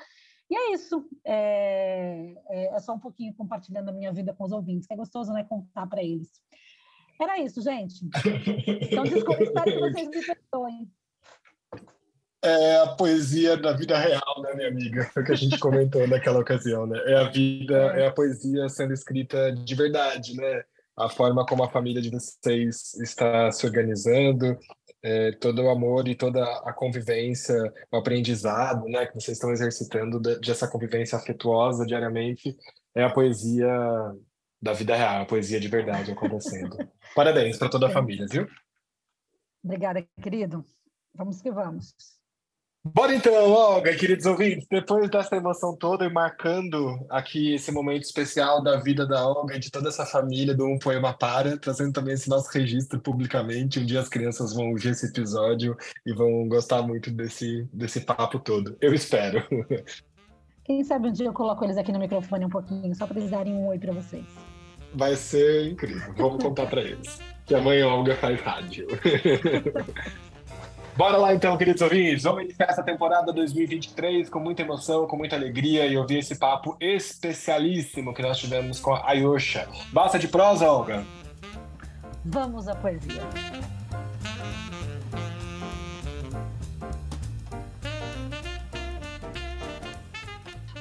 E 0.51 0.57
é 0.57 0.73
isso. 0.73 1.05
É, 1.25 2.35
é, 2.49 2.77
é 2.77 2.79
só 2.81 2.95
um 2.95 3.01
pouquinho 3.01 3.35
compartilhando 3.35 3.89
a 3.89 3.93
minha 3.93 4.13
vida 4.13 4.35
com 4.35 4.45
os 4.45 4.53
ouvintes, 4.53 4.87
que 4.87 4.95
é 4.95 4.97
gostoso, 4.97 5.33
né? 5.33 5.45
Contar 5.45 5.87
para 5.87 6.03
eles. 6.03 6.31
Era 7.21 7.39
isso, 7.39 7.63
gente. 7.63 8.05
Então, 8.83 9.05
desculpa, 9.05 9.43
espero 9.45 9.65
que 9.65 9.79
vocês 9.79 10.09
me 10.09 10.25
perdoem 10.25 10.91
é 12.45 12.77
a 12.77 12.89
poesia 12.89 13.57
da 13.57 13.73
vida 13.73 13.99
real, 13.99 14.43
né, 14.43 14.55
minha 14.55 14.69
amiga? 14.69 15.11
Foi 15.15 15.23
o 15.23 15.27
que 15.27 15.33
a 15.33 15.37
gente 15.37 15.59
comentou 15.59 16.07
naquela 16.07 16.39
ocasião, 16.39 16.87
né? 16.87 17.01
É 17.07 17.17
a 17.17 17.31
vida, 17.31 17.75
é 17.97 18.07
a 18.07 18.13
poesia 18.13 18.69
sendo 18.69 18.93
escrita 18.93 19.51
de 19.51 19.75
verdade, 19.75 20.37
né? 20.37 20.63
A 20.95 21.09
forma 21.09 21.45
como 21.47 21.65
a 21.65 21.71
família 21.71 22.03
de 22.03 22.11
vocês 22.11 22.95
está 23.03 23.51
se 23.51 23.67
organizando, 23.67 24.59
é, 25.05 25.33
todo 25.33 25.63
o 25.63 25.69
amor 25.69 26.09
e 26.09 26.15
toda 26.15 26.43
a 26.61 26.73
convivência, 26.73 27.55
o 27.93 27.97
aprendizado, 27.99 28.87
né, 28.87 29.05
que 29.05 29.13
vocês 29.13 29.37
estão 29.37 29.53
exercitando 29.53 30.19
dessa 30.19 30.67
convivência 30.67 31.19
afetuosa 31.19 31.85
diariamente, 31.85 32.57
é 32.95 33.05
a 33.05 33.13
poesia 33.13 33.69
da 34.63 34.73
vida 34.73 34.97
real, 34.97 35.21
a 35.21 35.27
poesia 35.27 35.61
de 35.61 35.69
verdade 35.69 36.11
acontecendo. 36.11 36.79
Parabéns 37.15 37.59
para 37.59 37.69
toda 37.69 37.89
a 37.89 37.91
família, 37.91 38.27
viu? 38.31 38.47
Obrigada, 39.63 40.03
querido. 40.23 40.65
Vamos 41.15 41.43
que 41.43 41.51
vamos. 41.51 41.95
Bora 42.87 43.15
então, 43.15 43.33
Olga, 43.51 43.97
queridos 43.97 44.27
ouvintes, 44.27 44.67
depois 44.71 45.09
dessa 45.09 45.35
emoção 45.35 45.75
toda 45.75 46.05
e 46.05 46.13
marcando 46.13 46.99
aqui 47.09 47.55
esse 47.55 47.73
momento 47.73 48.03
especial 48.03 48.63
da 48.63 48.77
vida 48.77 49.07
da 49.07 49.27
Olga 49.27 49.57
e 49.57 49.59
de 49.59 49.71
toda 49.71 49.89
essa 49.89 50.05
família 50.05 50.55
do 50.55 50.67
Um 50.67 50.79
Poema 50.79 51.15
Para, 51.15 51.57
trazendo 51.57 51.95
também 51.95 52.13
esse 52.13 52.29
nosso 52.29 52.51
registro 52.53 53.01
publicamente. 53.01 53.81
Um 53.81 53.87
dia 53.87 54.01
as 54.01 54.11
crianças 54.11 54.55
vão 54.55 54.69
ouvir 54.69 54.91
esse 54.91 55.07
episódio 55.07 55.75
e 56.05 56.13
vão 56.13 56.47
gostar 56.47 56.83
muito 56.83 57.11
desse, 57.11 57.67
desse 57.73 58.03
papo 58.03 58.39
todo. 58.39 58.77
Eu 58.83 58.93
espero. 58.93 59.43
Quem 60.63 60.85
sabe 60.85 61.09
um 61.09 61.13
dia 61.13 61.27
eu 61.27 61.33
coloco 61.33 61.65
eles 61.65 61.79
aqui 61.79 61.91
no 61.91 61.99
microfone 61.99 62.45
um 62.45 62.51
pouquinho, 62.51 62.95
só 62.95 63.07
para 63.07 63.19
eles 63.19 63.31
darem 63.31 63.55
um 63.55 63.67
oi 63.67 63.79
para 63.79 63.95
vocês. 63.95 64.27
Vai 64.95 65.17
ser 65.17 65.71
incrível. 65.71 66.13
Vamos 66.19 66.45
contar 66.45 66.67
para 66.67 66.83
eles. 66.83 67.19
Que 67.47 67.55
amanhã 67.55 67.87
a 67.87 67.95
Olga 67.95 68.15
faz 68.17 68.39
rádio. 68.43 68.87
Bora 70.97 71.17
lá 71.17 71.35
então, 71.35 71.57
queridos 71.57 71.83
ouvintes. 71.83 72.23
Vamos 72.23 72.45
iniciar 72.45 72.67
essa 72.71 72.83
temporada 72.83 73.33
2023 73.33 74.31
com 74.31 74.39
muita 74.39 74.63
emoção, 74.63 75.09
com 75.09 75.17
muita 75.17 75.35
alegria 75.35 75.85
e 75.87 75.97
ouvir 75.97 76.19
esse 76.19 76.39
papo 76.39 76.77
especialíssimo 76.81 78.15
que 78.15 78.23
nós 78.23 78.39
tivemos 78.39 78.79
com 78.79 78.95
a 78.95 79.11
Ayosha. 79.11 79.69
Basta 79.93 80.21
de 80.21 80.29
prosa, 80.29 80.71
Olga? 80.71 81.05
Vamos 82.25 82.69
à 82.69 82.77
poesia. 82.77 83.23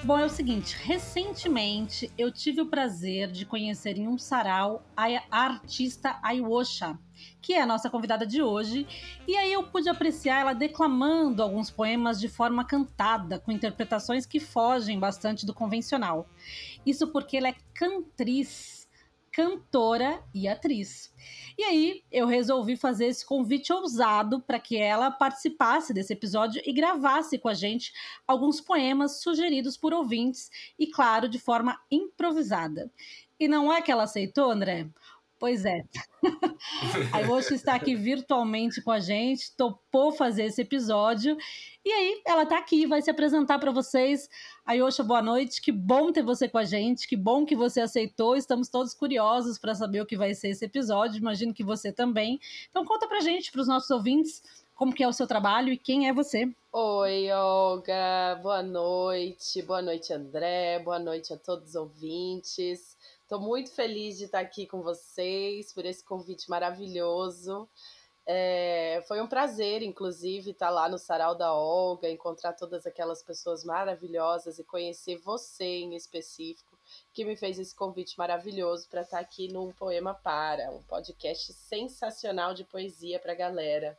Bom, 0.04 0.20
é 0.20 0.26
o 0.26 0.30
seguinte, 0.30 0.76
recentemente 0.84 2.12
eu 2.18 2.30
tive 2.30 2.62
o 2.62 2.66
prazer 2.66 3.32
de 3.32 3.46
conhecer 3.46 3.98
em 3.98 4.08
um 4.08 4.18
sarau 4.18 4.84
a 4.96 5.08
artista 5.32 6.20
Ayosha, 6.22 7.00
que 7.42 7.54
é 7.54 7.62
a 7.62 7.66
nossa 7.66 7.90
convidada 7.90 8.26
de 8.26 8.42
hoje, 8.42 8.88
e 9.28 9.36
aí 9.36 9.52
eu 9.52 9.64
pude 9.64 9.90
apreciar 9.90 10.42
ela 10.42 10.54
declamando 10.54 11.44
alguns 11.44 11.70
poemas 11.70 12.20
de 12.20 12.30
forma 12.30 12.64
cantada, 12.66 13.40
com 13.40 13.52
interpretações 13.52 14.26
que 14.26 14.40
fogem 14.40 15.00
bastante 15.00 15.46
do 15.46 15.54
convencional. 15.54 16.28
Isso 16.86 17.08
porque 17.08 17.38
ela 17.38 17.50
é 17.50 17.56
cantriz, 17.74 18.88
cantora 19.34 20.24
e 20.34 20.48
atriz. 20.48 21.12
E 21.58 21.64
aí 21.64 22.04
eu 22.12 22.28
resolvi 22.28 22.78
fazer 22.78 23.08
esse 23.08 23.26
convite 23.26 23.74
ousado 23.74 24.40
para 24.40 24.60
que 24.60 24.78
ela 24.78 25.10
participasse 25.10 25.94
desse 25.94 26.14
episódio 26.14 26.62
e 26.64 26.72
gravasse 26.72 27.40
com 27.40 27.50
a 27.50 27.54
gente 27.54 27.92
alguns 28.28 28.62
poemas 28.62 29.22
sugeridos 29.22 29.76
por 29.76 29.92
ouvintes 29.92 30.50
e, 30.78 30.88
claro, 30.88 31.28
de 31.28 31.40
forma 31.40 31.80
improvisada. 31.90 32.92
E 33.40 33.48
não 33.48 33.74
é 33.74 33.82
que 33.82 33.92
ela 33.92 34.04
aceitou, 34.04 34.52
André? 34.52 34.88
Pois 35.44 35.66
é. 35.66 35.84
a 37.12 37.20
Iwoshi 37.20 37.56
está 37.56 37.76
aqui 37.76 37.96
virtualmente 37.96 38.82
com 38.82 38.92
a 38.92 39.02
gente, 39.02 39.54
topou 39.58 40.14
fazer 40.14 40.46
esse 40.46 40.62
episódio. 40.62 41.36
E 41.84 41.92
aí, 41.92 42.22
ela 42.26 42.44
está 42.44 42.58
aqui, 42.58 42.86
vai 42.86 43.02
se 43.02 43.12
apresentar 43.12 43.60
para 43.60 43.70
vocês. 43.70 44.30
Ayosha, 44.66 45.04
boa 45.04 45.22
noite. 45.22 45.62
Que 45.62 45.70
bom 45.70 46.14
ter 46.14 46.24
você 46.24 46.48
com 46.48 46.58
a 46.58 46.64
gente. 46.64 47.06
Que 47.06 47.18
bom 47.18 47.46
que 47.46 47.58
você 47.58 47.82
aceitou. 47.82 48.38
Estamos 48.38 48.70
todos 48.70 48.94
curiosos 48.94 49.60
para 49.60 49.76
saber 49.76 50.00
o 50.00 50.06
que 50.06 50.16
vai 50.16 50.34
ser 50.34 50.48
esse 50.48 50.64
episódio. 50.64 51.18
Imagino 51.18 51.54
que 51.54 51.62
você 51.62 51.92
também. 51.92 52.40
Então, 52.70 52.86
conta 52.86 53.06
para 53.06 53.20
gente, 53.20 53.52
para 53.52 53.60
os 53.60 53.68
nossos 53.68 53.90
ouvintes, 53.92 54.42
como 54.74 54.96
que 54.96 55.04
é 55.04 55.08
o 55.10 55.12
seu 55.12 55.28
trabalho 55.28 55.74
e 55.74 55.78
quem 55.78 56.08
é 56.08 56.14
você. 56.14 56.50
Oi, 56.72 57.30
Olga. 57.34 58.40
Boa 58.42 58.64
noite. 58.64 59.62
Boa 59.62 59.82
noite, 59.82 60.14
André. 60.14 60.80
Boa 60.80 61.00
noite 61.00 61.34
a 61.34 61.38
todos 61.38 61.72
os 61.72 61.76
ouvintes. 61.76 62.96
Estou 63.24 63.40
muito 63.40 63.72
feliz 63.72 64.18
de 64.18 64.26
estar 64.26 64.42
aqui 64.42 64.68
com 64.68 64.82
vocês 64.82 65.72
por 65.74 65.86
esse 65.86 66.04
convite 66.04 66.50
maravilhoso. 66.50 67.70
É, 68.26 69.02
foi 69.08 69.22
um 69.22 69.28
prazer, 69.28 69.82
inclusive, 69.82 70.52
estar 70.52 70.70
lá 70.70 70.90
no 70.90 70.98
Sarau 70.98 71.34
da 71.34 71.54
Olga, 71.54 72.10
encontrar 72.10 72.54
todas 72.54 72.86
aquelas 72.86 73.24
pessoas 73.24 73.64
maravilhosas 73.64 74.60
e 74.60 74.64
conhecer 74.64 75.18
você 75.18 75.64
em 75.64 75.96
específico, 75.96 76.78
que 77.14 77.24
me 77.24 77.38
fez 77.38 77.58
esse 77.58 77.74
convite 77.74 78.18
maravilhoso 78.18 78.88
para 78.90 79.02
estar 79.02 79.20
aqui 79.20 79.52
no 79.52 79.74
Poema 79.74 80.14
Para, 80.14 80.70
um 80.72 80.84
podcast 80.84 81.54
sensacional 81.54 82.54
de 82.54 82.66
poesia 82.66 83.20
para 83.20 83.32
a 83.32 83.36
galera. 83.36 83.98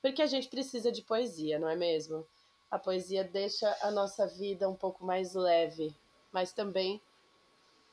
Porque 0.00 0.22
a 0.22 0.26
gente 0.26 0.48
precisa 0.48 0.92
de 0.92 1.02
poesia, 1.02 1.58
não 1.58 1.68
é 1.68 1.74
mesmo? 1.74 2.24
A 2.70 2.78
poesia 2.78 3.24
deixa 3.24 3.74
a 3.80 3.90
nossa 3.90 4.26
vida 4.26 4.68
um 4.68 4.76
pouco 4.76 5.04
mais 5.04 5.34
leve, 5.34 5.94
mas 6.30 6.52
também 6.52 7.00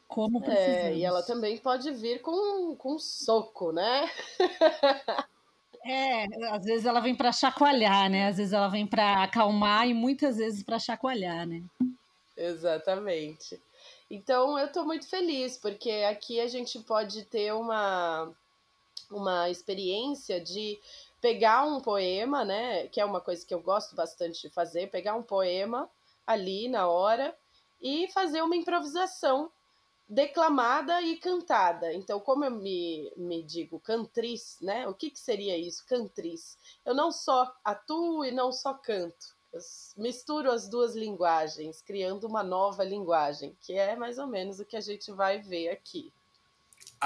como 0.07 0.41
precisamos. 0.41 0.75
É, 0.75 0.95
e 0.95 1.03
ela 1.03 1.23
também 1.23 1.57
pode 1.57 1.91
vir 1.91 2.21
com, 2.21 2.75
com 2.75 2.97
soco, 2.99 3.71
né? 3.71 4.09
É, 5.87 6.25
às 6.49 6.65
vezes 6.65 6.83
ela 6.83 6.99
vem 6.99 7.15
para 7.15 7.31
chacoalhar, 7.31 8.09
né? 8.09 8.27
Às 8.27 8.37
vezes 8.37 8.53
ela 8.53 8.67
vem 8.67 8.87
para 8.87 9.21
acalmar 9.21 9.87
e 9.87 9.93
muitas 9.93 10.37
vezes 10.37 10.63
para 10.63 10.79
chacoalhar, 10.79 11.45
né? 11.45 11.63
Exatamente. 12.35 13.61
Então 14.09 14.57
eu 14.57 14.65
estou 14.65 14.83
muito 14.83 15.07
feliz 15.07 15.57
porque 15.57 15.91
aqui 16.09 16.39
a 16.39 16.47
gente 16.47 16.79
pode 16.79 17.23
ter 17.25 17.53
uma 17.53 18.33
uma 19.11 19.49
experiência 19.49 20.41
de 20.41 20.79
pegar 21.21 21.63
um 21.63 21.79
poema, 21.79 22.43
né, 22.43 22.87
que 22.87 22.99
é 22.99 23.05
uma 23.05 23.21
coisa 23.21 23.45
que 23.45 23.53
eu 23.53 23.59
gosto 23.59 23.95
bastante 23.95 24.41
de 24.41 24.49
fazer, 24.49 24.89
pegar 24.89 25.15
um 25.15 25.23
poema 25.23 25.89
ali 26.25 26.67
na 26.67 26.87
hora 26.87 27.35
e 27.81 28.07
fazer 28.11 28.41
uma 28.41 28.55
improvisação 28.55 29.51
declamada 30.07 31.01
e 31.01 31.17
cantada. 31.17 31.93
Então, 31.93 32.19
como 32.19 32.45
eu 32.45 32.51
me, 32.51 33.11
me 33.17 33.43
digo 33.43 33.79
cantriz, 33.79 34.57
né? 34.61 34.87
O 34.87 34.93
que, 34.93 35.09
que 35.09 35.19
seria 35.19 35.57
isso, 35.57 35.85
cantriz? 35.87 36.57
Eu 36.85 36.93
não 36.93 37.11
só 37.11 37.53
atuo 37.63 38.23
e 38.23 38.31
não 38.31 38.51
só 38.51 38.73
canto. 38.73 39.35
Eu 39.51 39.59
misturo 39.97 40.51
as 40.51 40.67
duas 40.67 40.95
linguagens, 40.95 41.81
criando 41.81 42.27
uma 42.27 42.43
nova 42.43 42.83
linguagem, 42.83 43.57
que 43.61 43.73
é 43.73 43.95
mais 43.95 44.17
ou 44.17 44.27
menos 44.27 44.59
o 44.59 44.65
que 44.65 44.75
a 44.75 44.81
gente 44.81 45.11
vai 45.11 45.39
ver 45.41 45.69
aqui. 45.69 46.13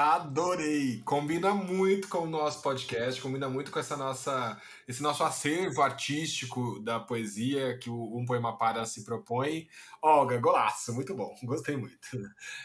Adorei! 0.02 1.02
Combina 1.04 1.54
muito 1.54 2.08
com 2.08 2.20
o 2.20 2.26
nosso 2.26 2.62
podcast, 2.62 3.22
combina 3.22 3.50
muito 3.50 3.70
com 3.70 3.80
essa 3.80 3.98
nossa, 3.98 4.58
esse 4.88 5.04
nosso 5.04 5.26
acervo 5.26 5.82
artístico 5.82 6.80
da 6.80 7.02
poesia 7.02 7.78
que 7.78 7.90
o 7.90 8.18
Um 8.18 8.26
Poema 8.26 8.58
Para 8.58 8.86
se 8.86 9.04
propõe. 9.04 9.68
Olga, 10.02 10.38
golaço, 10.40 10.94
muito 10.94 11.14
bom, 11.14 11.36
gostei 11.44 11.76
muito. 11.76 12.00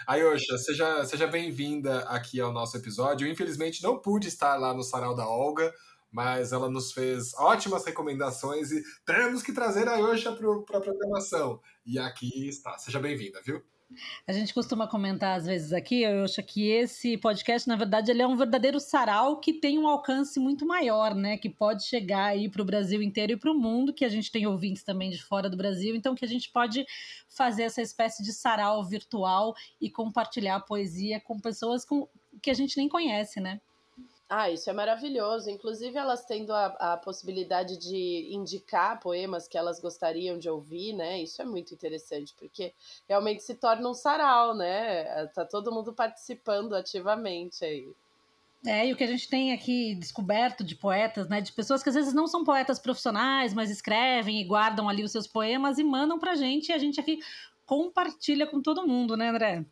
Ayosha, 0.06 0.56
seja, 0.58 1.04
seja 1.06 1.26
bem-vinda 1.26 2.04
aqui 2.04 2.40
ao 2.40 2.52
nosso 2.52 2.76
episódio. 2.76 3.26
Eu, 3.26 3.32
infelizmente, 3.32 3.82
não 3.82 3.98
pude 3.98 4.28
estar 4.28 4.54
lá 4.54 4.72
no 4.72 4.84
sarau 4.84 5.12
da 5.12 5.26
Olga, 5.28 5.74
mas 6.12 6.52
ela 6.52 6.70
nos 6.70 6.92
fez 6.92 7.34
ótimas 7.34 7.84
recomendações 7.84 8.70
e 8.70 8.80
temos 9.04 9.42
que 9.42 9.52
trazer 9.52 9.88
a 9.88 9.94
Ayosha 9.94 10.30
para 10.30 10.78
a 10.78 10.80
programação. 10.80 11.60
E 11.84 11.98
aqui 11.98 12.48
está, 12.48 12.78
seja 12.78 13.00
bem-vinda, 13.00 13.42
viu? 13.44 13.60
A 14.26 14.32
gente 14.32 14.52
costuma 14.52 14.86
comentar 14.86 15.36
às 15.36 15.46
vezes 15.46 15.72
aqui, 15.72 16.02
eu 16.02 16.24
acho 16.24 16.42
que 16.42 16.68
esse 16.68 17.16
podcast, 17.18 17.68
na 17.68 17.76
verdade, 17.76 18.10
ele 18.10 18.22
é 18.22 18.26
um 18.26 18.36
verdadeiro 18.36 18.80
sarau 18.80 19.40
que 19.40 19.52
tem 19.52 19.78
um 19.78 19.88
alcance 19.88 20.38
muito 20.38 20.66
maior, 20.66 21.14
né? 21.14 21.36
Que 21.36 21.48
pode 21.48 21.84
chegar 21.84 22.26
aí 22.26 22.48
para 22.48 22.62
o 22.62 22.64
Brasil 22.64 23.02
inteiro 23.02 23.32
e 23.32 23.36
para 23.36 23.50
o 23.52 23.58
mundo, 23.58 23.92
que 23.92 24.04
a 24.04 24.08
gente 24.08 24.30
tem 24.30 24.46
ouvintes 24.46 24.82
também 24.82 25.10
de 25.10 25.22
fora 25.22 25.48
do 25.48 25.56
Brasil, 25.56 25.94
então 25.94 26.14
que 26.14 26.24
a 26.24 26.28
gente 26.28 26.50
pode 26.50 26.84
fazer 27.28 27.64
essa 27.64 27.82
espécie 27.82 28.22
de 28.22 28.32
sarau 28.32 28.84
virtual 28.84 29.54
e 29.80 29.90
compartilhar 29.90 30.60
poesia 30.60 31.20
com 31.20 31.38
pessoas 31.38 31.84
com, 31.84 32.08
que 32.42 32.50
a 32.50 32.54
gente 32.54 32.76
nem 32.76 32.88
conhece, 32.88 33.40
né? 33.40 33.60
Ah, 34.28 34.50
isso 34.50 34.68
é 34.70 34.72
maravilhoso. 34.72 35.50
Inclusive, 35.50 35.96
elas 35.96 36.24
tendo 36.24 36.52
a, 36.52 36.66
a 36.66 36.96
possibilidade 36.96 37.76
de 37.76 38.28
indicar 38.30 38.98
poemas 38.98 39.46
que 39.46 39.58
elas 39.58 39.80
gostariam 39.80 40.38
de 40.38 40.48
ouvir, 40.48 40.94
né? 40.94 41.22
Isso 41.22 41.42
é 41.42 41.44
muito 41.44 41.74
interessante, 41.74 42.34
porque 42.38 42.72
realmente 43.08 43.42
se 43.42 43.54
torna 43.54 43.88
um 43.88 43.94
sarau, 43.94 44.54
né? 44.54 45.26
Tá 45.28 45.44
todo 45.44 45.72
mundo 45.72 45.92
participando 45.92 46.74
ativamente 46.74 47.64
aí. 47.64 47.88
É, 48.66 48.86
e 48.86 48.92
o 48.94 48.96
que 48.96 49.04
a 49.04 49.08
gente 49.08 49.28
tem 49.28 49.52
aqui 49.52 49.94
descoberto 49.94 50.64
de 50.64 50.74
poetas, 50.74 51.28
né? 51.28 51.42
De 51.42 51.52
pessoas 51.52 51.82
que 51.82 51.90
às 51.90 51.94
vezes 51.94 52.14
não 52.14 52.26
são 52.26 52.44
poetas 52.44 52.78
profissionais, 52.78 53.52
mas 53.52 53.70
escrevem 53.70 54.40
e 54.40 54.44
guardam 54.44 54.88
ali 54.88 55.04
os 55.04 55.12
seus 55.12 55.26
poemas 55.26 55.78
e 55.78 55.84
mandam 55.84 56.18
pra 56.18 56.34
gente, 56.34 56.70
e 56.70 56.72
a 56.72 56.78
gente 56.78 56.98
aqui 56.98 57.18
compartilha 57.66 58.46
com 58.46 58.62
todo 58.62 58.86
mundo, 58.86 59.16
né, 59.16 59.28
André? 59.28 59.64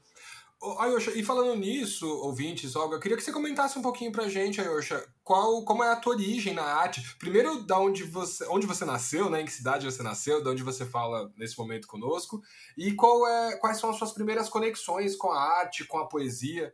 Ayosha, 0.79 1.11
e 1.11 1.25
falando 1.25 1.57
nisso, 1.57 2.07
ouvintes, 2.07 2.77
Olga, 2.77 2.95
eu 2.95 3.01
queria 3.01 3.17
que 3.17 3.23
você 3.25 3.33
comentasse 3.33 3.77
um 3.77 3.83
pouquinho 3.83 4.13
pra 4.13 4.29
gente, 4.29 4.61
Ayosha, 4.61 5.05
qual, 5.25 5.65
como 5.65 5.83
é 5.83 5.91
a 5.91 5.97
tua 5.97 6.15
origem 6.15 6.55
na 6.55 6.63
arte? 6.63 7.17
Primeiro, 7.19 7.65
da 7.65 7.81
onde 7.81 8.05
você, 8.05 8.47
onde 8.47 8.65
você 8.65 8.85
nasceu, 8.85 9.29
né? 9.29 9.41
Em 9.41 9.45
que 9.45 9.51
cidade 9.51 9.85
você 9.85 10.05
nasceu, 10.05 10.41
de 10.41 10.49
onde 10.49 10.63
você 10.63 10.87
fala 10.87 11.33
nesse 11.37 11.59
momento 11.59 11.89
conosco, 11.89 12.41
e 12.79 12.95
qual 12.95 13.27
é, 13.27 13.57
quais 13.57 13.79
são 13.79 13.91
as 13.91 13.97
suas 13.97 14.13
primeiras 14.13 14.49
conexões 14.49 15.17
com 15.17 15.33
a 15.33 15.41
arte, 15.41 15.85
com 15.85 15.99
a 15.99 16.07
poesia? 16.07 16.73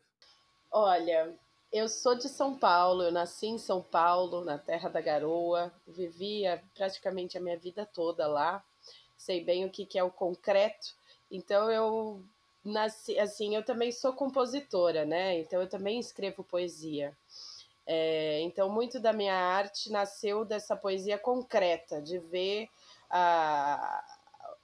Olha, 0.71 1.35
eu 1.73 1.89
sou 1.89 2.15
de 2.15 2.29
São 2.29 2.59
Paulo, 2.59 3.05
eu 3.05 3.13
nasci 3.13 3.47
em 3.47 3.59
São 3.59 3.81
Paulo, 3.81 4.45
na 4.45 4.59
terra 4.59 4.91
da 4.91 5.01
garoa, 5.01 5.73
vivia 5.87 6.63
praticamente 6.75 7.39
a 7.39 7.41
minha 7.41 7.59
vida 7.59 7.87
toda 7.87 8.27
lá, 8.27 8.63
sei 9.17 9.43
bem 9.43 9.65
o 9.65 9.71
que, 9.71 9.87
que 9.87 9.99
é 9.99 10.05
o 10.05 10.11
concreto, 10.11 10.89
então 11.31 11.71
eu 11.71 12.23
nasci, 12.69 13.19
assim, 13.19 13.55
eu 13.57 13.65
também 13.65 13.91
sou 13.93 14.13
compositora, 14.13 15.05
né? 15.05 15.39
Então 15.39 15.61
eu 15.61 15.69
também 15.69 15.99
escrevo 15.99 16.45
poesia. 16.45 17.17
É, 17.87 18.41
então 18.43 18.69
muito 18.69 19.01
da 19.01 19.13
minha 19.13 19.35
arte 19.35 19.91
nasceu 19.91 20.45
dessa 20.45 20.77
poesia 20.77 21.19
concreta, 21.19 22.03
de 22.03 22.19
ver 22.19 22.69
a, 23.09 24.18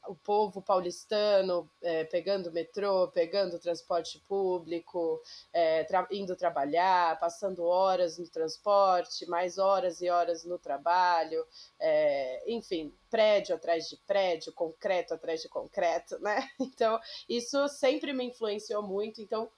o 0.07 0.15
povo 0.15 0.61
paulistano 0.61 1.69
é, 1.83 2.05
pegando 2.05 2.53
metrô, 2.53 3.09
pegando 3.09 3.59
transporte 3.59 4.19
público, 4.29 5.21
é, 5.53 5.85
tra 5.85 6.07
indo 6.11 6.37
trabalhar, 6.37 7.19
passando 7.19 7.65
horas 7.65 8.19
no 8.19 8.29
transporte, 8.29 9.27
mais 9.27 9.59
horas 9.59 10.01
e 10.01 10.09
horas 10.09 10.45
no 10.45 10.59
trabalho, 10.59 11.45
é, 11.79 12.43
enfim, 12.47 12.93
prédio 13.11 13.55
atrás 13.55 13.89
de 13.89 13.97
prédio, 14.07 14.53
concreto 14.53 15.15
atrás 15.15 15.41
de 15.41 15.49
concreto, 15.49 16.19
né? 16.21 16.49
Então, 16.75 16.99
isso 17.29 17.69
sempre 17.69 18.13
me 18.13 18.25
influenciou 18.25 18.83
muito. 18.83 19.21
Então, 19.21 19.49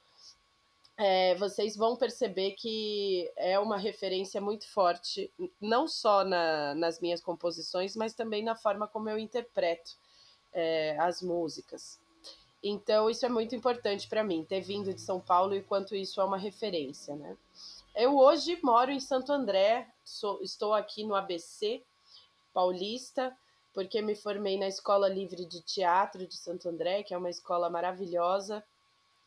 é, 0.99 1.35
vocês 1.37 1.77
vão 1.77 1.97
perceber 1.97 2.53
que 2.53 3.31
é 3.37 3.59
uma 3.59 3.77
referência 3.77 4.41
muito 4.41 4.67
forte, 4.69 5.31
não 5.61 5.87
só 5.87 6.25
na, 6.25 6.75
nas 6.75 7.01
minhas 7.01 7.21
composições, 7.21 7.95
mas 7.97 8.15
também 8.15 8.43
na 8.43 8.57
forma 8.57 8.89
como 8.89 9.09
eu 9.09 9.19
interpreto 9.19 9.97
é, 10.57 10.97
as 10.99 11.21
músicas. 11.21 12.01
Então, 12.63 13.11
isso 13.11 13.25
é 13.25 13.29
muito 13.29 13.55
importante 13.55 14.09
para 14.09 14.25
mim, 14.25 14.43
ter 14.43 14.63
vindo 14.63 14.93
de 14.93 15.01
São 15.01 15.21
Paulo 15.21 15.55
e 15.55 15.63
quanto 15.63 15.95
isso 15.95 16.21
é 16.21 16.25
uma 16.25 16.39
referência, 16.39 17.15
né? 17.15 17.37
Eu 17.95 18.17
hoje 18.19 18.59
moro 18.63 18.91
em 18.91 18.99
Santo 18.99 19.33
André, 19.33 19.87
sou, 20.05 20.43
estou 20.43 20.73
aqui 20.73 21.05
no 21.05 21.15
ABC 21.15 21.83
Paulista, 22.53 23.37
porque 23.73 24.01
me 24.01 24.17
formei 24.17 24.59
na 24.59 24.67
Escola 24.67 25.09
Livre 25.09 25.45
de 25.45 25.61
Teatro 25.61 26.27
de 26.27 26.37
Santo 26.37 26.69
André, 26.69 27.03
que 27.03 27.13
é 27.13 27.19
uma 27.19 27.31
escola 27.31 27.69
maravilhosa, 27.69 28.65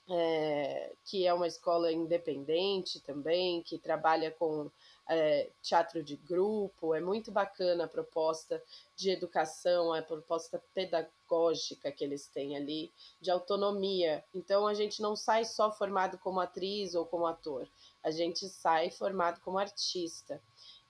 é, 0.09 0.91
que 1.05 1.25
é 1.25 1.33
uma 1.33 1.47
escola 1.47 1.91
independente 1.91 2.99
também, 3.01 3.61
que 3.61 3.77
trabalha 3.77 4.31
com 4.31 4.69
é, 5.09 5.49
teatro 5.63 6.03
de 6.03 6.15
grupo, 6.15 6.93
é 6.93 7.01
muito 7.01 7.31
bacana 7.31 7.85
a 7.85 7.87
proposta 7.87 8.61
de 8.95 9.09
educação, 9.09 9.91
a 9.91 10.03
proposta 10.03 10.61
pedagógica 10.73 11.91
que 11.91 12.03
eles 12.03 12.27
têm 12.27 12.55
ali, 12.55 12.91
de 13.19 13.31
autonomia. 13.31 14.23
Então 14.33 14.67
a 14.67 14.73
gente 14.75 15.01
não 15.01 15.15
sai 15.15 15.43
só 15.45 15.71
formado 15.71 16.19
como 16.19 16.39
atriz 16.39 16.93
ou 16.93 17.05
como 17.05 17.25
ator, 17.25 17.67
a 18.03 18.11
gente 18.11 18.47
sai 18.47 18.91
formado 18.91 19.41
como 19.41 19.57
artista. 19.57 20.39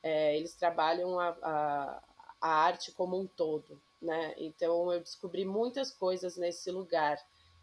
É, 0.03 0.35
eles 0.35 0.53
trabalham 0.53 1.17
a, 1.17 1.29
a, 1.41 2.03
a 2.41 2.49
arte 2.49 2.91
como 2.91 3.17
um 3.17 3.25
todo, 3.25 3.81
né? 4.01 4.33
Então 4.37 4.91
eu 4.91 4.99
descobri 4.99 5.45
muitas 5.45 5.91
coisas 5.91 6.35
nesse 6.35 6.69
lugar 6.71 7.17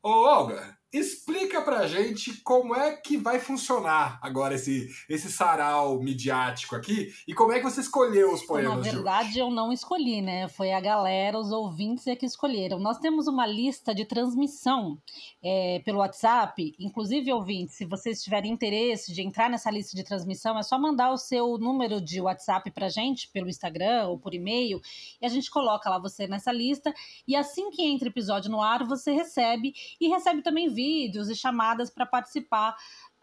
Ô, 0.02 0.10
Olga, 0.10 0.79
explica 0.92 1.62
pra 1.62 1.88
gente 1.88 2.42
como 2.42 2.76
é 2.76 2.96
que 2.96 3.18
vai 3.18 3.40
funcionar 3.40 4.20
agora 4.22 4.56
esse, 4.56 4.90
esse 5.08 5.32
sarau 5.32 6.00
midiático 6.02 6.76
aqui 6.76 7.14
e 7.28 7.34
como 7.34 7.52
é 7.52 7.60
que 7.60 7.64
você 7.64 7.82
escolheu 7.82 8.34
os 8.34 8.42
poemas. 8.44 8.78
Na 8.78 8.82
verdade, 8.82 9.40
eu 9.40 9.52
não 9.52 9.72
escolhi, 9.72 10.22
né? 10.22 10.48
Foi 10.48 10.72
a 10.72 10.80
galera, 10.80 11.38
os 11.38 11.52
ouvintes 11.52 12.08
é 12.08 12.16
que 12.16 12.26
escolheram. 12.26 12.80
Nós 12.80 12.98
temos 12.98 13.28
uma 13.28 13.46
lista 13.46 13.94
de 13.94 14.04
transmissão 14.06 14.98
é, 15.44 15.82
pelo 15.86 16.00
WhatsApp. 16.00 16.76
Inclusive, 16.80 17.32
ouvintes, 17.32 17.76
se 17.76 17.86
vocês 17.86 18.24
tiverem 18.24 18.52
interesse 18.52 19.14
de 19.14 19.22
entrar 19.22 19.50
nessa 19.50 19.70
lista 19.70 19.96
de 19.96 20.04
transmissão, 20.04 20.58
é 20.58 20.64
só 20.64 20.80
mandar 20.80 21.12
o 21.12 21.18
seu 21.18 21.58
número 21.58 22.02
de 22.02 22.20
WhatsApp 22.20 22.72
pra 22.72 22.90
gente 22.90 23.30
pelo 23.30 23.50
Instagram 23.50 24.08
ou 24.08 24.18
por 24.18 24.34
e-mail 24.34 24.82
e 25.22 25.26
a 25.26 25.30
gente 25.30 25.52
coloca 25.52 25.90
lá 25.90 26.00
você 26.00 26.28
nessa 26.28 26.52
lista. 26.52 26.94
E 27.28 27.36
assim 27.36 27.70
que 27.70 27.84
entra 27.84 28.08
o 28.08 28.12
episódio 28.12 28.50
no 28.50 28.62
ar, 28.62 28.84
você 28.84 29.12
recebe 29.12 29.74
e 30.00 30.08
recebe 30.08 30.42
também 30.42 30.68
vídeos 30.80 31.28
e 31.30 31.36
chamadas 31.36 31.90
para 31.90 32.06
participar 32.06 32.74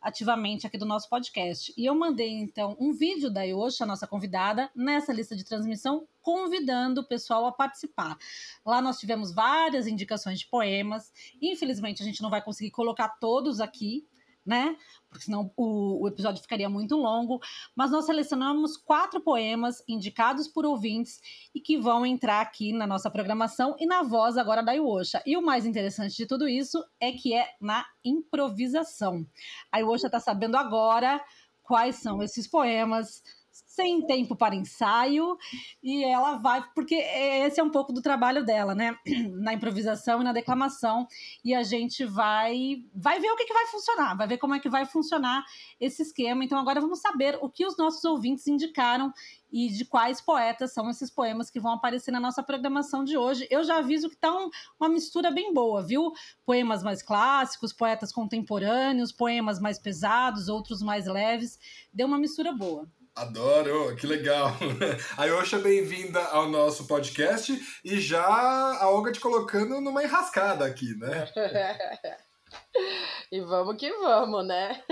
ativamente 0.02 0.66
aqui 0.66 0.76
do 0.76 0.84
nosso 0.84 1.08
podcast. 1.08 1.72
E 1.74 1.86
eu 1.86 1.94
mandei 1.94 2.28
então 2.28 2.76
um 2.78 2.92
vídeo 2.92 3.30
da 3.30 3.44
Yosha, 3.44 3.86
nossa 3.86 4.06
convidada, 4.06 4.70
nessa 4.76 5.10
lista 5.10 5.34
de 5.34 5.42
transmissão, 5.42 6.06
convidando 6.20 7.00
o 7.00 7.08
pessoal 7.08 7.46
a 7.46 7.52
participar. 7.52 8.14
Lá 8.62 8.82
nós 8.82 9.00
tivemos 9.00 9.32
várias 9.32 9.86
indicações 9.86 10.38
de 10.40 10.46
poemas. 10.48 11.10
Infelizmente 11.40 12.02
a 12.02 12.04
gente 12.04 12.22
não 12.22 12.28
vai 12.28 12.42
conseguir 12.42 12.70
colocar 12.72 13.08
todos 13.08 13.58
aqui, 13.58 14.06
né? 14.46 14.76
Porque 15.10 15.24
senão 15.24 15.50
o, 15.56 16.04
o, 16.04 16.08
episódio 16.08 16.40
ficaria 16.40 16.68
muito 16.68 16.96
longo. 16.96 17.40
Mas 17.74 17.90
nós 17.90 18.06
selecionamos 18.06 18.76
quatro 18.76 19.20
poemas 19.20 19.82
indicados 19.88 20.46
por 20.46 20.64
ouvintes 20.64 21.20
e 21.54 21.60
que 21.60 21.76
vão 21.76 22.06
entrar 22.06 22.40
aqui 22.40 22.72
na 22.72 22.86
nossa 22.86 23.10
programação 23.10 23.74
e 23.78 23.86
na 23.86 24.02
voz 24.02 24.36
agora 24.36 24.62
da 24.62 24.74
Iwosha. 24.74 25.22
E 25.26 25.36
o 25.36 25.42
mais 25.42 25.66
interessante 25.66 26.16
de 26.16 26.26
tudo 26.26 26.48
isso 26.48 26.84
é 27.00 27.12
que 27.12 27.34
é 27.34 27.48
na 27.60 27.84
improvisação. 28.04 29.26
A 29.72 29.80
Iwosha 29.80 30.06
está 30.06 30.20
sabendo 30.20 30.56
agora 30.56 31.22
quais 31.62 31.96
são 31.96 32.22
esses 32.22 32.46
poemas, 32.46 33.22
sem 33.66 34.06
tempo 34.06 34.34
para 34.34 34.54
ensaio, 34.54 35.36
e 35.82 36.04
ela 36.04 36.36
vai, 36.36 36.62
porque 36.74 36.94
esse 36.94 37.60
é 37.60 37.62
um 37.62 37.70
pouco 37.70 37.92
do 37.92 38.02
trabalho 38.02 38.44
dela, 38.44 38.74
né? 38.74 38.96
Na 39.40 39.54
improvisação 39.54 40.20
e 40.20 40.24
na 40.24 40.32
declamação, 40.32 41.06
e 41.44 41.54
a 41.54 41.62
gente 41.62 42.04
vai 42.04 42.84
vai 42.94 43.20
ver 43.20 43.30
o 43.30 43.36
que, 43.36 43.44
que 43.44 43.54
vai 43.54 43.66
funcionar, 43.66 44.16
vai 44.16 44.26
ver 44.26 44.38
como 44.38 44.54
é 44.54 44.58
que 44.58 44.68
vai 44.68 44.84
funcionar 44.84 45.44
esse 45.78 46.02
esquema. 46.02 46.44
Então 46.44 46.58
agora 46.58 46.80
vamos 46.80 47.00
saber 47.00 47.38
o 47.40 47.48
que 47.48 47.66
os 47.66 47.76
nossos 47.76 48.04
ouvintes 48.04 48.46
indicaram 48.46 49.12
e 49.50 49.68
de 49.68 49.84
quais 49.84 50.20
poetas 50.20 50.72
são 50.72 50.90
esses 50.90 51.10
poemas 51.10 51.50
que 51.50 51.60
vão 51.60 51.72
aparecer 51.72 52.10
na 52.10 52.20
nossa 52.20 52.42
programação 52.42 53.04
de 53.04 53.16
hoje. 53.16 53.46
Eu 53.50 53.64
já 53.64 53.78
aviso 53.78 54.10
que 54.10 54.16
tá 54.16 54.32
um, 54.32 54.50
uma 54.78 54.88
mistura 54.88 55.30
bem 55.30 55.54
boa, 55.54 55.82
viu? 55.82 56.12
Poemas 56.44 56.82
mais 56.82 57.02
clássicos, 57.02 57.72
poetas 57.72 58.12
contemporâneos, 58.12 59.12
poemas 59.12 59.60
mais 59.60 59.78
pesados, 59.78 60.48
outros 60.48 60.82
mais 60.82 61.06
leves. 61.06 61.58
Deu 61.92 62.06
uma 62.06 62.18
mistura 62.18 62.52
boa. 62.52 62.88
Adoro, 63.16 63.96
que 63.96 64.06
legal. 64.06 64.50
Ayosha, 65.16 65.58
bem-vinda 65.58 66.22
ao 66.24 66.50
nosso 66.50 66.86
podcast 66.86 67.50
e 67.82 67.98
já 67.98 68.22
a 68.22 68.90
Olga 68.90 69.10
te 69.10 69.20
colocando 69.20 69.80
numa 69.80 70.04
enrascada 70.04 70.66
aqui, 70.66 70.94
né? 70.98 71.26
e 73.32 73.40
vamos 73.40 73.76
que 73.76 73.90
vamos, 73.90 74.46
né? 74.46 74.84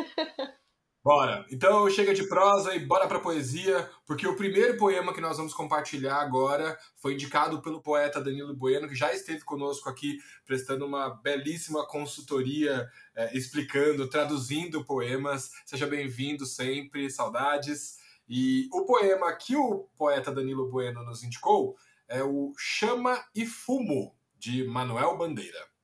Bora. 1.04 1.44
Então 1.50 1.90
chega 1.90 2.14
de 2.14 2.26
prosa 2.26 2.74
e 2.74 2.78
bora 2.78 3.06
pra 3.06 3.20
poesia, 3.20 3.90
porque 4.06 4.26
o 4.26 4.36
primeiro 4.36 4.78
poema 4.78 5.12
que 5.12 5.20
nós 5.20 5.36
vamos 5.36 5.52
compartilhar 5.52 6.16
agora 6.16 6.78
foi 6.96 7.12
indicado 7.12 7.60
pelo 7.60 7.82
poeta 7.82 8.22
Danilo 8.22 8.56
Bueno, 8.56 8.88
que 8.88 8.94
já 8.94 9.12
esteve 9.12 9.44
conosco 9.44 9.90
aqui 9.90 10.16
prestando 10.46 10.86
uma 10.86 11.10
belíssima 11.10 11.86
consultoria, 11.86 12.88
eh, 13.14 13.36
explicando, 13.36 14.08
traduzindo 14.08 14.82
poemas. 14.82 15.50
Seja 15.66 15.86
bem-vindo 15.86 16.46
sempre, 16.46 17.10
saudades. 17.10 18.02
E 18.28 18.68
o 18.72 18.84
poema 18.84 19.32
que 19.34 19.54
o 19.56 19.88
poeta 19.96 20.32
Danilo 20.32 20.70
Bueno 20.70 21.02
nos 21.04 21.22
indicou 21.22 21.76
é 22.08 22.22
o 22.22 22.52
Chama 22.56 23.24
e 23.34 23.44
Fumo, 23.46 24.14
de 24.38 24.64
Manuel 24.64 25.16
Bandeira. 25.16 25.74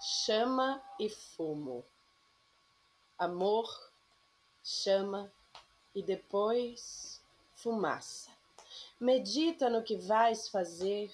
Chama 0.00 0.82
e 0.98 1.08
fumo. 1.08 1.84
Amor, 3.18 3.68
chama 4.62 5.32
e 5.94 6.02
depois 6.02 7.20
fumaça. 7.56 8.30
medita 9.00 9.68
no 9.68 9.82
que 9.82 9.96
vais 9.96 10.48
fazer. 10.48 11.12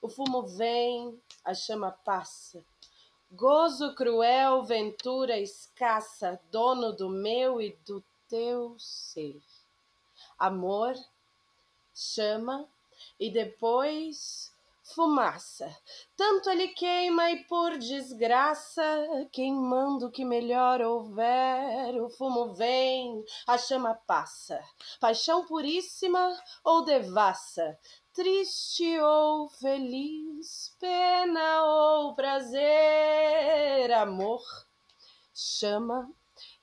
O 0.00 0.08
fumo 0.08 0.46
vem, 0.46 1.20
a 1.44 1.52
chama 1.52 1.90
passa. 1.90 2.64
Gozo 3.30 3.94
cruel, 3.94 4.62
ventura 4.62 5.38
escassa, 5.38 6.40
dono 6.50 6.92
do 6.92 7.08
meu 7.08 7.60
e 7.60 7.76
do 7.84 8.02
teu 8.32 8.74
ser. 8.78 9.42
Amor, 10.38 10.94
chama 11.94 12.66
e 13.20 13.30
depois 13.30 14.50
fumaça. 14.94 15.70
Tanto 16.16 16.48
ele 16.48 16.68
queima 16.68 17.30
e 17.30 17.44
por 17.44 17.76
desgraça, 17.76 18.82
queimando 19.30 20.10
que 20.10 20.24
melhor 20.24 20.80
houver, 20.80 21.94
o 22.02 22.08
fumo 22.08 22.54
vem, 22.54 23.22
a 23.46 23.58
chama 23.58 23.94
passa. 23.94 24.64
Paixão 24.98 25.44
puríssima 25.44 26.34
ou 26.64 26.86
devassa, 26.86 27.78
triste 28.14 28.98
ou 28.98 29.50
feliz, 29.50 30.74
pena 30.80 31.64
ou 31.64 32.14
prazer, 32.14 33.92
amor, 33.92 34.42
chama 35.34 36.10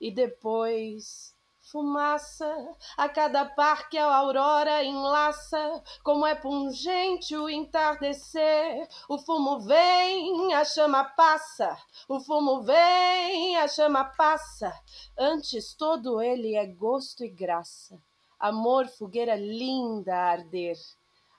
e 0.02 0.10
depois 0.10 1.38
fumaça, 1.72 2.76
a 2.98 3.08
cada 3.08 3.46
par 3.46 3.90
que 3.90 3.98
a 3.98 4.16
aurora 4.16 4.84
enlaça, 4.84 5.84
como 6.04 6.26
é 6.26 6.36
pungente 6.36 7.36
o 7.36 7.50
entardecer. 7.50 8.88
O 9.08 9.18
fumo 9.18 9.60
vem, 9.62 10.54
a 10.54 10.66
chama 10.66 11.04
passa, 11.04 11.78
o 12.08 12.20
fumo 12.20 12.62
vem, 12.62 13.58
a 13.58 13.68
chama 13.68 14.04
passa. 14.04 14.74
Antes 15.18 15.74
todo 15.74 16.22
ele 16.22 16.56
é 16.56 16.66
gosto 16.66 17.24
e 17.24 17.30
graça. 17.30 18.02
Amor, 18.40 18.88
fogueira 18.88 19.36
linda 19.36 20.16
a 20.16 20.32
arder. 20.32 20.78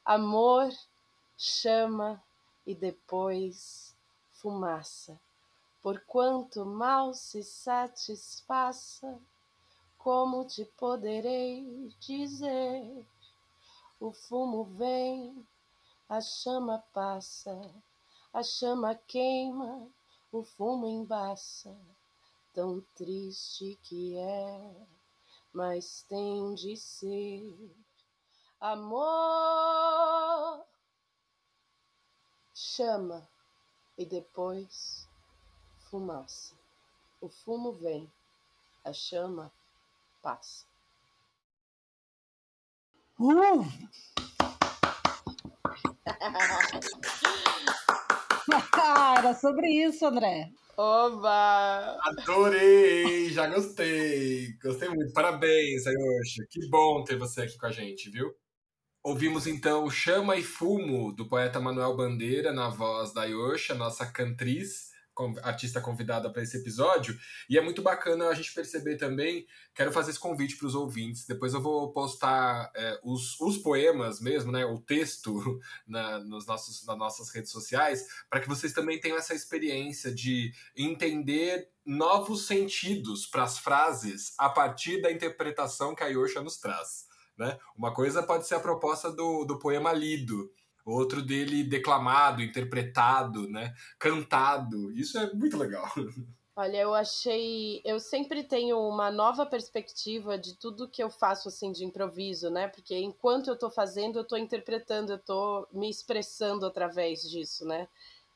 Amor, 0.05 0.71
chama 1.37 2.23
e 2.67 2.75
depois 2.75 3.97
fumaça. 4.33 5.19
Porquanto 5.83 6.65
mal 6.67 7.15
se 7.15 7.43
satisfaça 7.43 9.19
como 10.03 10.47
te 10.47 10.65
poderei 10.65 11.95
dizer? 12.01 13.07
O 14.01 14.13
fumo 14.13 14.65
vem, 14.65 15.47
a 16.09 16.23
chama 16.23 16.83
passa, 16.95 17.61
a 18.33 18.43
chama 18.43 18.95
queima, 18.95 19.87
o 20.33 20.43
fumo 20.43 20.89
embaça. 20.89 21.77
Tão 22.55 22.81
triste 22.97 23.79
que 23.83 24.17
é, 24.17 24.87
mas 25.53 26.03
tem 26.09 26.55
de 26.55 26.79
ser. 26.79 27.71
Amor, 28.59 30.65
chama 32.55 33.29
e 33.99 34.07
depois 34.07 35.07
fumaça. 35.91 36.55
O 37.21 37.29
fumo 37.29 37.73
vem, 37.73 38.11
a 38.83 38.95
chama 38.95 39.53
passa. 40.23 40.65
Uh! 43.19 43.67
Era 49.19 49.35
sobre 49.35 49.69
isso, 49.69 50.07
André. 50.07 50.51
Oba! 50.77 51.99
Adorei! 52.03 53.29
Já 53.31 53.47
gostei! 53.47 54.55
Gostei 54.63 54.89
muito. 54.89 55.13
Parabéns, 55.13 55.87
Ayosha. 55.87 56.47
Que 56.49 56.69
bom 56.71 57.05
ter 57.05 57.17
você 57.19 57.43
aqui 57.43 57.59
com 57.59 57.67
a 57.67 57.71
gente, 57.71 58.09
viu? 58.09 58.35
Ouvimos 59.03 59.47
então 59.47 59.91
Chama 59.91 60.37
e 60.37 60.43
Fumo, 60.43 61.13
do 61.13 61.29
poeta 61.29 61.61
Manuel 61.61 61.97
Bandeira, 61.97 62.53
na 62.53 62.69
voz 62.69 63.13
da 63.13 63.23
Ayosha, 63.23 63.75
nossa 63.75 64.07
cantriz 64.07 64.90
artista 65.43 65.81
convidada 65.81 66.31
para 66.31 66.43
esse 66.43 66.57
episódio. 66.57 67.19
E 67.49 67.59
é 67.59 67.61
muito 67.61 67.83
bacana 67.83 68.29
a 68.29 68.35
gente 68.35 68.53
perceber 68.53 68.97
também. 68.97 69.47
Quero 69.75 69.93
fazer 69.93 70.11
esse 70.11 70.19
convite 70.19 70.57
para 70.57 70.67
os 70.67 70.75
ouvintes. 70.75 71.27
Depois 71.27 71.55
eu 71.55 71.61
vou 71.61 71.93
postar 71.93 72.71
é, 72.75 73.01
os, 73.03 73.41
os 73.41 73.59
poemas 73.59 74.21
mesmo, 74.21 74.51
né? 74.51 74.65
O 74.65 74.79
texto 74.79 75.61
na, 75.87 76.19
nos 76.21 76.47
nossos, 76.47 76.85
nas 76.87 76.99
nossas 76.99 77.31
redes 77.31 77.51
sociais, 77.51 78.07
para 78.29 78.41
que 78.41 78.49
vocês 78.49 78.73
também 78.73 79.01
tenham 79.01 79.19
essa 79.19 79.35
experiência 79.35 80.13
de 80.15 80.53
entender 80.77 81.69
novos 81.85 82.47
sentidos 82.47 83.27
para 83.27 83.45
as 83.45 83.59
frases 83.59 84.35
a 84.39 84.49
partir 84.49 85.01
da 85.01 85.11
interpretação 85.11 85.95
que 85.95 86.05
a 86.05 86.09
Yosha 86.09 86.41
nos 86.41 86.57
traz. 86.59 87.09
Né? 87.41 87.59
Uma 87.75 87.95
coisa 87.95 88.23
pode 88.23 88.47
ser 88.47 88.57
a 88.57 88.61
proposta 88.61 89.11
do, 89.11 89.47
do 89.47 89.59
poema 89.59 89.93
lido, 89.95 90.53
outro 90.85 91.23
dele 91.23 91.63
declamado, 91.65 92.43
interpretado, 92.43 93.49
né, 93.49 93.75
cantado. 93.99 94.93
Isso 94.93 95.19
é 95.19 95.33
muito 95.33 95.57
legal. 95.57 95.87
Olha, 96.57 96.77
eu 96.77 96.93
achei, 96.93 97.81
eu 97.87 97.99
sempre 97.99 98.45
tenho 98.45 98.79
uma 98.79 99.11
nova 99.11 99.47
perspectiva 99.47 100.37
de 100.37 100.55
tudo 100.59 100.91
que 100.91 101.03
eu 101.03 101.09
faço 101.09 101.49
assim 101.49 101.73
de 101.73 101.87
improviso, 101.87 102.51
né? 102.51 102.69
Porque 102.69 102.99
enquanto 102.99 103.49
eu 103.49 103.55
estou 103.55 103.71
fazendo, 103.71 104.19
eu 104.19 104.23
estou 104.23 104.37
interpretando, 104.37 105.13
eu 105.13 105.17
estou 105.17 105.67
me 105.73 105.89
expressando 105.89 106.67
através 106.67 107.23
disso, 107.23 107.65
né? 107.65 107.89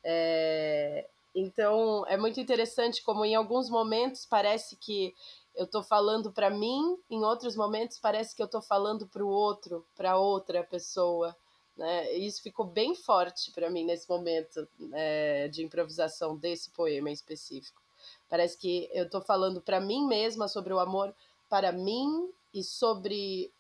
É... 0.02 1.07
Então, 1.35 2.07
é 2.07 2.16
muito 2.16 2.40
interessante 2.40 3.02
como 3.02 3.26
em 3.26 3.35
alguns 3.35 3.68
momentos 3.68 4.24
parece 4.24 4.76
que 4.76 5.12
eu 5.54 5.64
estou 5.64 5.83
falando 5.83 6.33
para 6.33 6.48
mim, 6.48 6.96
em 7.11 7.24
outros 7.24 7.54
momentos 7.57 7.98
parece 7.98 8.35
que 8.35 8.40
eu 8.40 8.46
estou 8.46 8.62
falando 8.62 9.07
para 9.07 9.22
o 9.24 9.28
outro, 9.28 9.85
para 9.94 10.16
outra 10.16 10.64
pessoa. 10.64 11.37
Né? 11.77 12.13
Isso 12.13 12.43
ficou 12.43 12.65
bem 12.65 12.95
forte 12.95 13.51
para 13.51 13.71
mim 13.71 13.85
nesse 13.85 14.09
momento 14.09 14.67
é, 14.93 15.49
de 15.49 15.65
improvisação 15.65 16.37
desse 16.37 16.71
poema 16.71 17.11
em 17.11 17.13
específico. 17.13 17.83
Parece 18.29 18.57
que 18.57 18.89
eu 18.93 19.05
estou 19.05 19.21
falando 19.21 19.61
para 19.61 19.81
mim 19.81 20.07
mesma 20.07 20.49
sobre 20.49 20.73
o 20.73 20.79
amor 20.79 21.15
para 21.49 21.73
mim 21.73 22.31
e 22.53 22.63
sobre 22.63 23.53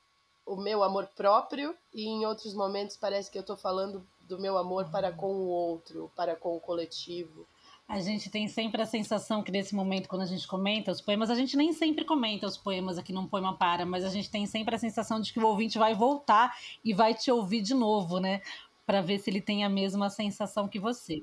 o 0.46 0.56
meu 0.56 0.82
amor 0.82 1.06
próprio, 1.16 1.74
e 1.92 2.06
em 2.06 2.26
outros 2.26 2.54
momentos 2.54 2.96
parece 2.96 3.30
que 3.30 3.38
eu 3.38 3.40
estou 3.40 3.56
falando 3.56 4.06
do 4.20 4.38
meu 4.38 4.58
amor 4.58 4.90
para 4.90 5.12
com 5.12 5.32
o 5.32 5.46
outro, 5.46 6.10
para 6.14 6.36
com 6.36 6.56
o 6.56 6.60
coletivo. 6.60 7.46
A 7.86 8.00
gente 8.00 8.30
tem 8.30 8.48
sempre 8.48 8.80
a 8.80 8.86
sensação 8.86 9.42
que 9.42 9.52
nesse 9.52 9.74
momento, 9.74 10.08
quando 10.08 10.22
a 10.22 10.26
gente 10.26 10.46
comenta 10.48 10.90
os 10.90 11.02
poemas, 11.02 11.28
a 11.28 11.34
gente 11.34 11.56
nem 11.56 11.72
sempre 11.72 12.04
comenta 12.04 12.46
os 12.46 12.56
poemas 12.56 12.96
aqui 12.96 13.12
num 13.12 13.26
Poema 13.26 13.56
Para, 13.56 13.84
mas 13.84 14.04
a 14.04 14.08
gente 14.08 14.30
tem 14.30 14.46
sempre 14.46 14.74
a 14.74 14.78
sensação 14.78 15.20
de 15.20 15.32
que 15.32 15.38
o 15.38 15.46
ouvinte 15.46 15.78
vai 15.78 15.94
voltar 15.94 16.56
e 16.82 16.94
vai 16.94 17.12
te 17.14 17.30
ouvir 17.30 17.60
de 17.60 17.74
novo, 17.74 18.18
né? 18.18 18.40
Para 18.86 19.02
ver 19.02 19.18
se 19.18 19.30
ele 19.30 19.40
tem 19.40 19.64
a 19.64 19.68
mesma 19.68 20.08
sensação 20.08 20.66
que 20.66 20.78
você. 20.78 21.22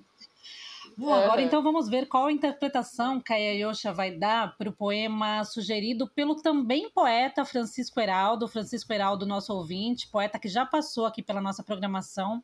Bom, 0.97 1.13
agora 1.13 1.41
então 1.41 1.63
vamos 1.63 1.87
ver 1.89 2.07
qual 2.07 2.25
a 2.25 2.31
interpretação 2.31 3.19
que 3.19 3.33
a 3.33 3.37
Yayosha 3.37 3.93
vai 3.93 4.11
dar 4.11 4.55
para 4.57 4.69
o 4.69 4.73
poema 4.73 5.43
sugerido 5.43 6.07
pelo 6.07 6.35
também 6.35 6.89
poeta 6.89 7.45
Francisco 7.45 7.99
Heraldo, 7.99 8.47
Francisco 8.47 8.91
Heraldo, 8.91 9.25
nosso 9.25 9.53
ouvinte, 9.53 10.07
poeta 10.09 10.37
que 10.37 10.47
já 10.47 10.65
passou 10.65 11.05
aqui 11.05 11.23
pela 11.23 11.41
nossa 11.41 11.63
programação 11.63 12.43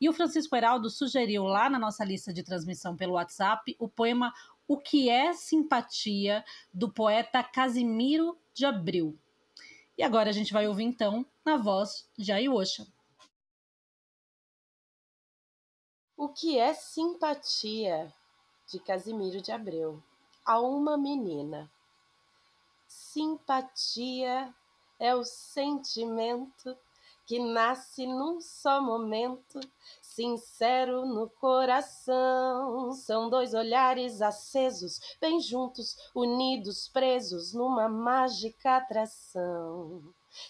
e 0.00 0.08
o 0.08 0.12
Francisco 0.12 0.54
Heraldo 0.54 0.90
sugeriu 0.90 1.44
lá 1.44 1.70
na 1.70 1.78
nossa 1.78 2.04
lista 2.04 2.32
de 2.32 2.42
transmissão 2.42 2.96
pelo 2.96 3.14
WhatsApp 3.14 3.74
o 3.78 3.88
poema 3.88 4.32
O 4.68 4.76
que 4.76 5.08
é 5.08 5.32
Simpatia, 5.32 6.44
do 6.72 6.92
poeta 6.92 7.42
Casimiro 7.42 8.38
de 8.52 8.66
Abril. 8.66 9.18
E 9.96 10.02
agora 10.02 10.30
a 10.30 10.32
gente 10.32 10.52
vai 10.52 10.68
ouvir 10.68 10.84
então 10.84 11.24
na 11.44 11.56
voz 11.56 12.08
de 12.16 12.32
Ayosha. 12.32 12.86
O 16.16 16.28
que 16.28 16.58
é 16.58 16.74
simpatia? 16.74 18.12
de 18.66 18.80
Casimiro 18.80 19.40
de 19.40 19.52
Abreu. 19.52 20.02
A 20.44 20.60
uma 20.60 20.96
menina. 20.96 21.70
Simpatia 22.86 24.52
é 24.98 25.14
o 25.14 25.24
sentimento 25.24 26.76
que 27.26 27.40
nasce 27.40 28.06
num 28.06 28.40
só 28.40 28.80
momento, 28.80 29.58
sincero 30.00 31.04
no 31.04 31.28
coração. 31.28 32.92
São 32.92 33.28
dois 33.28 33.52
olhares 33.52 34.22
acesos, 34.22 35.00
bem 35.20 35.40
juntos, 35.40 35.96
unidos, 36.14 36.88
presos 36.88 37.52
numa 37.52 37.88
mágica 37.88 38.76
atração. 38.76 40.02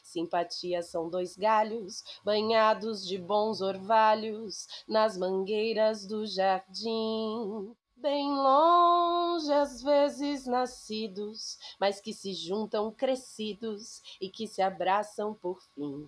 Simpatia 0.02 0.82
são 0.82 1.08
dois 1.08 1.34
galhos 1.36 2.04
banhados 2.22 3.06
de 3.06 3.16
bons 3.16 3.62
orvalhos 3.62 4.66
nas 4.86 5.16
mangueiras 5.16 6.06
do 6.06 6.26
jardim. 6.26 7.74
Bem 7.96 8.28
longe, 8.28 9.50
às 9.50 9.82
vezes 9.82 10.44
nascidos, 10.44 11.58
mas 11.80 12.00
que 12.00 12.12
se 12.12 12.34
juntam 12.34 12.92
crescidos 12.92 14.02
e 14.20 14.28
que 14.28 14.46
se 14.46 14.60
abraçam 14.60 15.32
por 15.32 15.62
fim. 15.74 16.06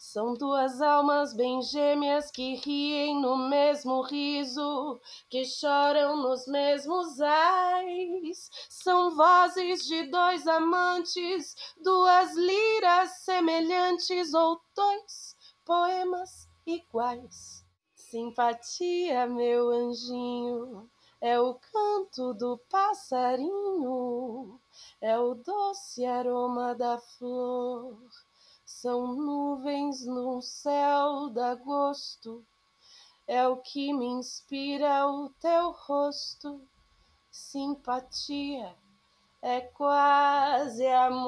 São 0.00 0.32
duas 0.32 0.80
almas 0.80 1.34
bem 1.34 1.60
gêmeas 1.60 2.30
que 2.30 2.54
riem 2.54 3.20
no 3.20 3.36
mesmo 3.36 4.00
riso, 4.02 5.00
que 5.28 5.44
choram 5.44 6.16
nos 6.16 6.46
mesmos 6.46 7.20
ais. 7.20 8.48
São 8.70 9.16
vozes 9.16 9.84
de 9.84 10.04
dois 10.04 10.46
amantes, 10.46 11.56
duas 11.82 12.32
liras 12.36 13.10
semelhantes 13.24 14.32
ou 14.34 14.60
dois 14.72 15.36
poemas 15.66 16.48
iguais. 16.64 17.66
Simpatia, 17.92 19.26
meu 19.26 19.68
anjinho, 19.68 20.88
é 21.20 21.40
o 21.40 21.54
canto 21.54 22.34
do 22.34 22.56
passarinho, 22.70 24.60
é 25.00 25.18
o 25.18 25.34
doce 25.34 26.06
aroma 26.06 26.72
da 26.76 26.98
flor. 26.98 27.98
São 28.80 29.08
nuvens 29.08 30.06
no 30.06 30.40
céu 30.40 31.30
d'agosto, 31.30 32.46
é 33.26 33.44
o 33.48 33.56
que 33.56 33.92
me 33.92 34.06
inspira 34.06 35.04
o 35.08 35.30
teu 35.30 35.72
rosto. 35.72 36.60
Simpatia 37.28 38.72
é 39.42 39.62
quase 39.62 40.86
amor. 40.86 41.18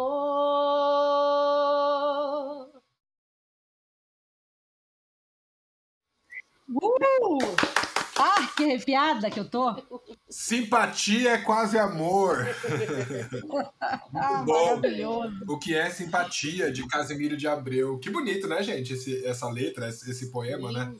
Uh! 6.68 7.79
Ah, 8.22 8.46
que 8.54 8.64
arrepiada 8.64 9.30
que 9.30 9.40
eu 9.40 9.48
tô! 9.48 9.74
Simpatia 10.28 11.32
é 11.32 11.38
quase 11.38 11.78
amor. 11.78 12.46
ah, 13.80 14.00
bom. 14.44 14.76
maravilhoso. 14.76 15.44
O 15.48 15.58
que 15.58 15.74
é 15.74 15.88
simpatia 15.88 16.70
de 16.70 16.86
Casimiro 16.86 17.36
de 17.36 17.48
Abreu? 17.48 17.98
Que 17.98 18.10
bonito, 18.10 18.46
né, 18.46 18.62
gente? 18.62 18.92
Esse, 18.92 19.24
essa 19.24 19.48
letra, 19.48 19.88
esse, 19.88 20.10
esse 20.10 20.30
poema, 20.30 20.70
né? 20.70 20.94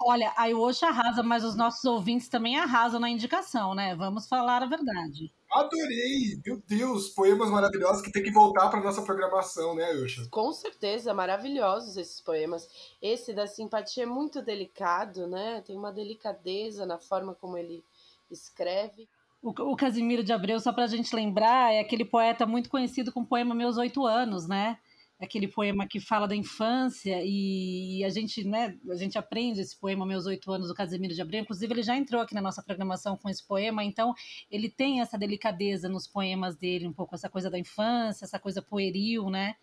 Olha, 0.00 0.32
a 0.36 0.46
Iosha 0.46 0.88
arrasa, 0.88 1.22
mas 1.22 1.44
os 1.44 1.54
nossos 1.54 1.84
ouvintes 1.84 2.28
também 2.28 2.58
arrasam 2.58 2.98
na 2.98 3.08
indicação, 3.08 3.74
né? 3.74 3.94
Vamos 3.94 4.26
falar 4.26 4.62
a 4.62 4.66
verdade. 4.66 5.32
Adorei! 5.54 6.40
Meu 6.44 6.60
Deus, 6.66 7.10
poemas 7.10 7.48
maravilhosos 7.48 8.02
que 8.02 8.10
tem 8.10 8.24
que 8.24 8.32
voltar 8.32 8.68
para 8.68 8.82
nossa 8.82 9.02
programação, 9.02 9.72
né, 9.74 9.84
Ayosha? 9.84 10.26
Com 10.28 10.52
certeza, 10.52 11.14
maravilhosos 11.14 11.96
esses 11.96 12.20
poemas. 12.20 12.68
Esse 13.00 13.32
da 13.32 13.46
simpatia 13.46 14.02
é 14.02 14.06
muito 14.06 14.42
delicado, 14.42 15.28
né? 15.28 15.62
Tem 15.64 15.76
uma 15.76 15.92
delicadeza 15.92 16.84
na 16.84 16.98
forma 16.98 17.36
como 17.36 17.56
ele 17.56 17.84
escreve. 18.28 19.08
O, 19.40 19.50
o 19.50 19.76
Casimiro 19.76 20.24
de 20.24 20.32
Abreu, 20.32 20.58
só 20.58 20.72
para 20.72 20.84
a 20.84 20.88
gente 20.88 21.14
lembrar, 21.14 21.72
é 21.72 21.78
aquele 21.78 22.04
poeta 22.04 22.44
muito 22.44 22.68
conhecido 22.68 23.12
com 23.12 23.20
o 23.20 23.26
poema 23.26 23.54
Meus 23.54 23.76
Oito 23.76 24.04
Anos, 24.04 24.48
né? 24.48 24.78
Aquele 25.20 25.46
poema 25.46 25.86
que 25.86 26.00
fala 26.00 26.26
da 26.26 26.34
infância 26.34 27.22
e 27.24 28.02
a 28.04 28.10
gente, 28.10 28.44
né, 28.44 28.76
a 28.90 28.96
gente 28.96 29.16
aprende 29.16 29.60
esse 29.60 29.78
poema 29.78 30.04
Meus 30.04 30.26
Oito 30.26 30.50
Anos 30.50 30.68
do 30.68 30.74
Casimiro 30.74 31.14
de 31.14 31.22
Abreu, 31.22 31.40
inclusive 31.40 31.72
ele 31.72 31.82
já 31.82 31.96
entrou 31.96 32.20
aqui 32.20 32.34
na 32.34 32.42
nossa 32.42 32.62
programação 32.62 33.16
com 33.16 33.28
esse 33.28 33.46
poema, 33.46 33.84
então 33.84 34.12
ele 34.50 34.68
tem 34.68 35.00
essa 35.00 35.16
delicadeza 35.16 35.88
nos 35.88 36.06
poemas 36.06 36.56
dele, 36.56 36.86
um 36.86 36.92
pouco 36.92 37.14
essa 37.14 37.28
coisa 37.28 37.48
da 37.48 37.58
infância, 37.58 38.24
essa 38.24 38.38
coisa 38.38 38.60
pueril, 38.60 39.30
né, 39.30 39.54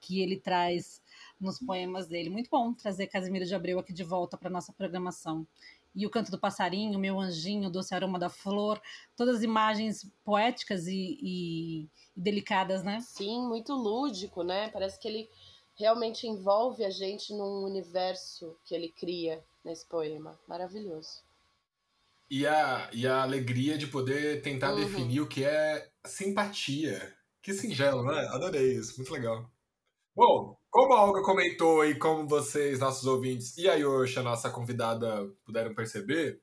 que 0.00 0.20
ele 0.20 0.36
traz 0.36 1.02
nos 1.40 1.58
poemas 1.58 2.08
dele. 2.08 2.30
Muito 2.30 2.48
bom 2.50 2.72
trazer 2.72 3.06
Casimiro 3.06 3.44
de 3.44 3.54
Abreu 3.54 3.78
aqui 3.78 3.92
de 3.92 4.02
volta 4.02 4.36
para 4.36 4.48
nossa 4.48 4.72
programação 4.72 5.46
e 5.94 6.06
o 6.06 6.10
canto 6.10 6.30
do 6.30 6.38
passarinho, 6.38 6.98
meu 6.98 7.20
anjinho, 7.20 7.68
o 7.68 7.72
doce 7.72 7.94
aroma 7.94 8.18
da 8.18 8.28
flor, 8.28 8.80
todas 9.16 9.36
as 9.36 9.42
imagens 9.42 10.10
poéticas 10.24 10.86
e, 10.86 11.18
e, 11.20 11.82
e, 12.16 12.20
delicadas, 12.20 12.82
né? 12.82 13.00
Sim, 13.00 13.46
muito 13.46 13.72
lúdico, 13.72 14.42
né? 14.42 14.68
Parece 14.70 14.98
que 14.98 15.06
ele 15.06 15.30
realmente 15.76 16.26
envolve 16.26 16.84
a 16.84 16.90
gente 16.90 17.32
num 17.32 17.64
universo 17.64 18.56
que 18.64 18.74
ele 18.74 18.88
cria 18.88 19.44
nesse 19.64 19.86
poema. 19.86 20.38
Maravilhoso. 20.48 21.22
E 22.30 22.46
a, 22.46 22.88
e 22.92 23.06
a 23.06 23.22
alegria 23.22 23.78
de 23.78 23.86
poder 23.86 24.42
tentar 24.42 24.72
uhum. 24.72 24.80
definir 24.80 25.20
o 25.20 25.28
que 25.28 25.44
é 25.44 25.90
simpatia. 26.04 27.14
Que 27.40 27.52
singelo, 27.52 28.02
né? 28.02 28.26
Adorei 28.30 28.72
isso, 28.72 28.96
muito 28.96 29.12
legal. 29.12 29.48
Bom, 30.16 30.56
como 30.74 30.92
a 30.92 31.04
Olga 31.04 31.22
comentou 31.22 31.86
e 31.86 31.96
como 31.96 32.26
vocês, 32.26 32.80
nossos 32.80 33.06
ouvintes, 33.06 33.56
e 33.56 33.68
a 33.68 33.74
Yosha, 33.74 34.24
nossa 34.24 34.50
convidada, 34.50 35.24
puderam 35.44 35.72
perceber, 35.72 36.40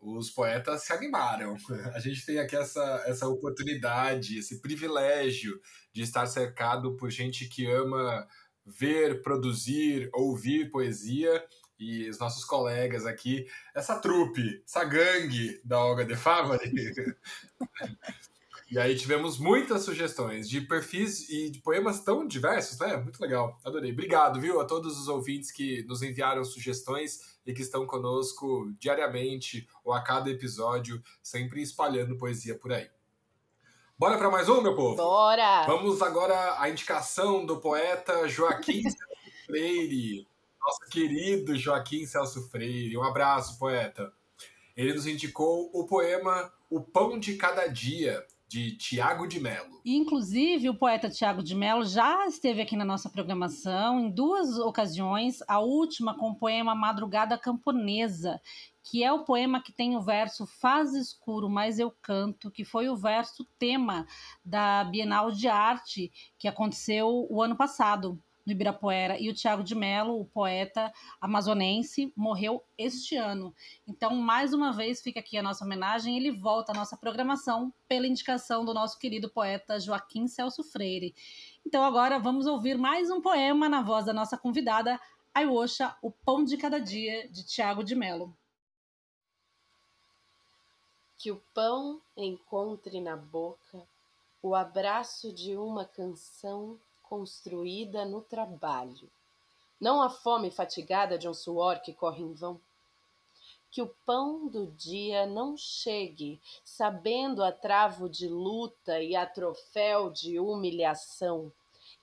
os 0.00 0.30
poetas 0.30 0.84
se 0.84 0.92
animaram. 0.94 1.54
A 1.92 2.00
gente 2.00 2.24
tem 2.24 2.38
aqui 2.38 2.56
essa, 2.56 3.04
essa 3.06 3.28
oportunidade, 3.28 4.38
esse 4.38 4.62
privilégio 4.62 5.60
de 5.92 6.00
estar 6.00 6.24
cercado 6.24 6.96
por 6.96 7.10
gente 7.10 7.46
que 7.46 7.70
ama 7.70 8.26
ver, 8.64 9.20
produzir, 9.20 10.08
ouvir 10.14 10.70
poesia 10.70 11.44
e 11.78 12.08
os 12.08 12.18
nossos 12.18 12.42
colegas 12.42 13.04
aqui, 13.04 13.44
essa 13.74 14.00
trupe, 14.00 14.62
essa 14.66 14.82
gangue 14.82 15.60
da 15.62 15.78
Olga 15.78 16.06
de 16.06 16.16
Favari, 16.16 16.72
E 18.70 18.78
aí 18.78 18.96
tivemos 18.96 19.38
muitas 19.38 19.82
sugestões 19.82 20.48
de 20.48 20.60
perfis 20.60 21.28
e 21.28 21.50
de 21.50 21.60
poemas 21.60 22.00
tão 22.00 22.26
diversos, 22.26 22.78
né? 22.78 22.96
Muito 22.96 23.20
legal, 23.20 23.58
adorei. 23.64 23.92
Obrigado, 23.92 24.40
viu, 24.40 24.60
a 24.60 24.64
todos 24.64 24.98
os 24.98 25.08
ouvintes 25.08 25.50
que 25.50 25.84
nos 25.84 26.02
enviaram 26.02 26.44
sugestões 26.44 27.20
e 27.46 27.52
que 27.52 27.62
estão 27.62 27.86
conosco 27.86 28.72
diariamente 28.78 29.68
ou 29.84 29.92
a 29.92 30.00
cada 30.00 30.30
episódio, 30.30 31.02
sempre 31.22 31.62
espalhando 31.62 32.16
poesia 32.16 32.58
por 32.58 32.72
aí. 32.72 32.88
Bora 33.96 34.18
para 34.18 34.30
mais 34.30 34.48
um, 34.48 34.60
meu 34.60 34.74
povo? 34.74 34.96
Bora! 34.96 35.64
Vamos 35.66 36.02
agora 36.02 36.60
à 36.60 36.68
indicação 36.68 37.46
do 37.46 37.60
poeta 37.60 38.26
Joaquim 38.28 38.82
Freire, 39.46 40.26
nosso 40.60 40.80
querido 40.90 41.56
Joaquim 41.56 42.04
Celso 42.04 42.48
Freire. 42.48 42.96
Um 42.96 43.04
abraço, 43.04 43.58
poeta. 43.58 44.12
Ele 44.76 44.94
nos 44.94 45.06
indicou 45.06 45.70
o 45.72 45.86
poema 45.86 46.52
O 46.68 46.80
Pão 46.80 47.18
de 47.20 47.36
Cada 47.36 47.68
Dia, 47.68 48.26
de 48.54 48.76
Tiago 48.76 49.26
de 49.26 49.40
Mello. 49.40 49.80
Inclusive, 49.84 50.70
o 50.70 50.76
poeta 50.76 51.10
Tiago 51.10 51.42
de 51.42 51.56
Mello 51.56 51.84
já 51.84 52.24
esteve 52.28 52.62
aqui 52.62 52.76
na 52.76 52.84
nossa 52.84 53.10
programação 53.10 53.98
em 53.98 54.08
duas 54.08 54.56
ocasiões, 54.60 55.42
a 55.48 55.58
última 55.58 56.16
com 56.16 56.30
o 56.30 56.36
poema 56.36 56.72
Madrugada 56.72 57.36
Camponesa, 57.36 58.40
que 58.80 59.02
é 59.02 59.12
o 59.12 59.24
poema 59.24 59.60
que 59.60 59.72
tem 59.72 59.96
o 59.96 60.00
verso 60.00 60.46
Faz 60.46 60.94
escuro, 60.94 61.50
mas 61.50 61.80
eu 61.80 61.90
canto, 62.00 62.48
que 62.48 62.64
foi 62.64 62.88
o 62.88 62.96
verso 62.96 63.44
tema 63.58 64.06
da 64.44 64.84
Bienal 64.84 65.32
de 65.32 65.48
Arte 65.48 66.12
que 66.38 66.46
aconteceu 66.46 67.26
o 67.28 67.42
ano 67.42 67.56
passado 67.56 68.22
no 68.44 68.52
Ibirapuera. 68.52 69.18
E 69.18 69.28
o 69.28 69.34
Tiago 69.34 69.62
de 69.62 69.74
Mello, 69.74 70.20
o 70.20 70.24
poeta 70.24 70.92
amazonense, 71.20 72.12
morreu 72.16 72.62
este 72.76 73.16
ano. 73.16 73.54
Então, 73.86 74.14
mais 74.16 74.52
uma 74.52 74.72
vez, 74.72 75.02
fica 75.02 75.20
aqui 75.20 75.36
a 75.36 75.42
nossa 75.42 75.64
homenagem. 75.64 76.16
Ele 76.16 76.30
volta 76.30 76.72
à 76.72 76.74
nossa 76.74 76.96
programação 76.96 77.72
pela 77.88 78.06
indicação 78.06 78.64
do 78.64 78.74
nosso 78.74 78.98
querido 78.98 79.30
poeta 79.30 79.80
Joaquim 79.80 80.26
Celso 80.26 80.62
Freire. 80.62 81.14
Então, 81.66 81.82
agora 81.82 82.18
vamos 82.18 82.46
ouvir 82.46 82.76
mais 82.76 83.10
um 83.10 83.20
poema 83.20 83.68
na 83.68 83.82
voz 83.82 84.04
da 84.04 84.12
nossa 84.12 84.36
convidada, 84.36 85.00
Aiosha, 85.32 85.96
O 86.02 86.10
Pão 86.10 86.44
de 86.44 86.56
Cada 86.56 86.78
Dia, 86.78 87.28
de 87.28 87.44
Tiago 87.44 87.82
de 87.82 87.94
Mello. 87.94 88.36
Que 91.16 91.32
o 91.32 91.42
pão 91.54 92.02
encontre 92.16 93.00
na 93.00 93.16
boca 93.16 93.86
o 94.44 94.54
abraço 94.54 95.32
de 95.32 95.56
uma 95.56 95.86
canção 95.86 96.78
construída 97.08 98.04
no 98.04 98.20
trabalho, 98.20 99.10
não 99.80 100.00
a 100.00 100.08
fome 100.08 100.50
fatigada 100.50 101.18
de 101.18 101.28
um 101.28 101.34
suor 101.34 101.80
que 101.80 101.92
corre 101.92 102.22
em 102.22 102.32
vão. 102.32 102.60
Que 103.70 103.82
o 103.82 103.94
pão 104.06 104.46
do 104.46 104.68
dia 104.68 105.26
não 105.26 105.56
chegue 105.56 106.40
sabendo 106.64 107.42
a 107.42 107.50
travo 107.50 108.08
de 108.08 108.28
luta 108.28 109.02
e 109.02 109.16
a 109.16 109.26
troféu 109.26 110.10
de 110.10 110.38
humilhação. 110.38 111.52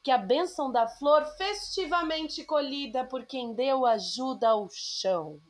Que 0.04 0.12
a 0.12 0.18
bênção 0.18 0.72
da 0.72 0.88
flor 0.88 1.26
festivamente 1.38 2.44
colhida 2.44 3.06
por 3.06 3.26
quem 3.26 3.54
deu 3.54 3.86
ajuda 3.86 4.50
ao 4.50 4.70
chão. 4.70 5.42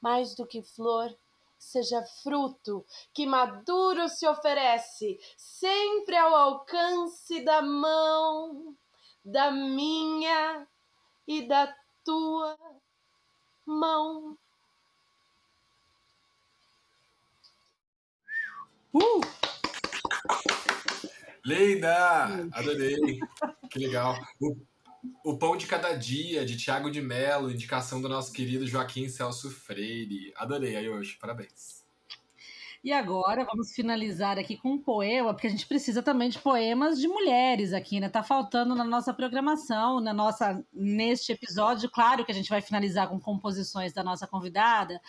Mais 0.00 0.34
do 0.34 0.46
que 0.46 0.62
flor, 0.62 1.16
seja 1.58 2.02
fruto 2.22 2.84
que 3.12 3.26
maduro 3.26 4.08
se 4.08 4.26
oferece, 4.26 5.18
sempre 5.36 6.16
ao 6.16 6.34
alcance 6.34 7.44
da 7.44 7.62
mão, 7.62 8.76
da 9.24 9.50
minha 9.50 10.66
e 11.26 11.46
da 11.46 11.74
tua 12.04 12.56
mão. 13.64 14.36
Uh! 18.92 19.20
Leida! 21.44 22.48
Adorei! 22.52 23.18
Que 23.70 23.78
legal! 23.78 24.16
O 25.24 25.38
Pão 25.38 25.56
de 25.56 25.66
Cada 25.66 25.94
Dia, 25.94 26.44
de 26.44 26.56
Tiago 26.56 26.90
de 26.90 27.00
Mello, 27.00 27.50
indicação 27.50 28.00
do 28.00 28.08
nosso 28.08 28.32
querido 28.32 28.66
Joaquim 28.66 29.08
Celso 29.08 29.50
Freire. 29.50 30.32
Adorei, 30.36 30.76
Ayoshi, 30.76 31.16
parabéns. 31.18 31.83
E 32.84 32.92
agora 32.92 33.46
vamos 33.46 33.72
finalizar 33.72 34.38
aqui 34.38 34.58
com 34.58 34.72
um 34.72 34.78
poema, 34.78 35.32
porque 35.32 35.46
a 35.46 35.50
gente 35.50 35.66
precisa 35.66 36.02
também 36.02 36.28
de 36.28 36.38
poemas 36.38 37.00
de 37.00 37.08
mulheres 37.08 37.72
aqui, 37.72 37.98
né? 37.98 38.10
Tá 38.10 38.22
faltando 38.22 38.74
na 38.74 38.84
nossa 38.84 39.14
programação, 39.14 40.00
na 40.00 40.12
nossa 40.12 40.62
neste 40.70 41.32
episódio. 41.32 41.90
Claro 41.90 42.26
que 42.26 42.30
a 42.30 42.34
gente 42.34 42.50
vai 42.50 42.60
finalizar 42.60 43.08
com 43.08 43.18
composições 43.18 43.94
da 43.94 44.04
nossa 44.04 44.26
convidada, 44.26 45.00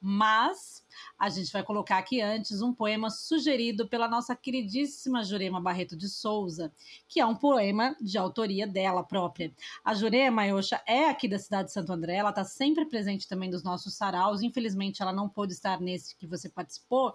Mas 0.00 0.84
a 1.18 1.28
gente 1.28 1.52
vai 1.52 1.62
colocar 1.62 1.98
aqui 1.98 2.20
antes 2.22 2.62
um 2.62 2.72
poema 2.74 3.10
sugerido 3.10 3.88
pela 3.88 4.08
nossa 4.08 4.34
queridíssima 4.34 5.22
Jurema 5.22 5.60
Barreto 5.60 5.96
de 5.96 6.08
Souza, 6.08 6.72
que 7.08 7.20
é 7.20 7.26
um 7.26 7.36
poema 7.36 7.94
de 8.00 8.16
autoria 8.18 8.66
dela 8.66 9.04
própria. 9.04 9.54
A 9.84 9.94
Jurema 9.94 10.46
Yosha 10.46 10.82
é 10.86 11.08
aqui 11.10 11.28
da 11.28 11.38
cidade 11.38 11.68
de 11.68 11.74
Santo 11.74 11.92
André, 11.92 12.16
ela 12.16 12.30
está 12.30 12.44
sempre 12.44 12.86
presente 12.86 13.28
também 13.28 13.50
nos 13.50 13.62
nossos 13.62 13.94
saraus. 13.94 14.42
Infelizmente, 14.42 15.02
ela 15.02 15.12
não 15.12 15.28
pôde 15.28 15.52
estar 15.52 15.80
nesse 15.80 16.16
que 16.16 16.26
você 16.26 16.48
participou. 16.48 17.14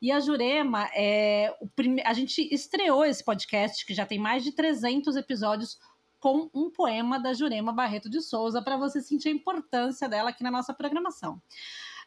E 0.00 0.10
a 0.12 0.20
Jurema, 0.20 0.88
é, 0.94 1.54
prime... 1.74 2.02
a 2.04 2.12
gente 2.12 2.48
estreou 2.52 3.04
esse 3.04 3.24
podcast, 3.24 3.84
que 3.86 3.94
já 3.94 4.06
tem 4.06 4.18
mais 4.18 4.42
de 4.42 4.52
300 4.52 5.16
episódios 5.16 5.78
com 6.20 6.48
um 6.54 6.70
poema 6.70 7.18
da 7.18 7.34
Jurema 7.34 7.72
Barreto 7.72 8.08
de 8.08 8.22
Souza 8.22 8.62
para 8.62 8.76
você 8.76 9.02
sentir 9.02 9.28
a 9.28 9.32
importância 9.32 10.08
dela 10.08 10.30
aqui 10.30 10.42
na 10.42 10.50
nossa 10.50 10.72
programação. 10.72 11.40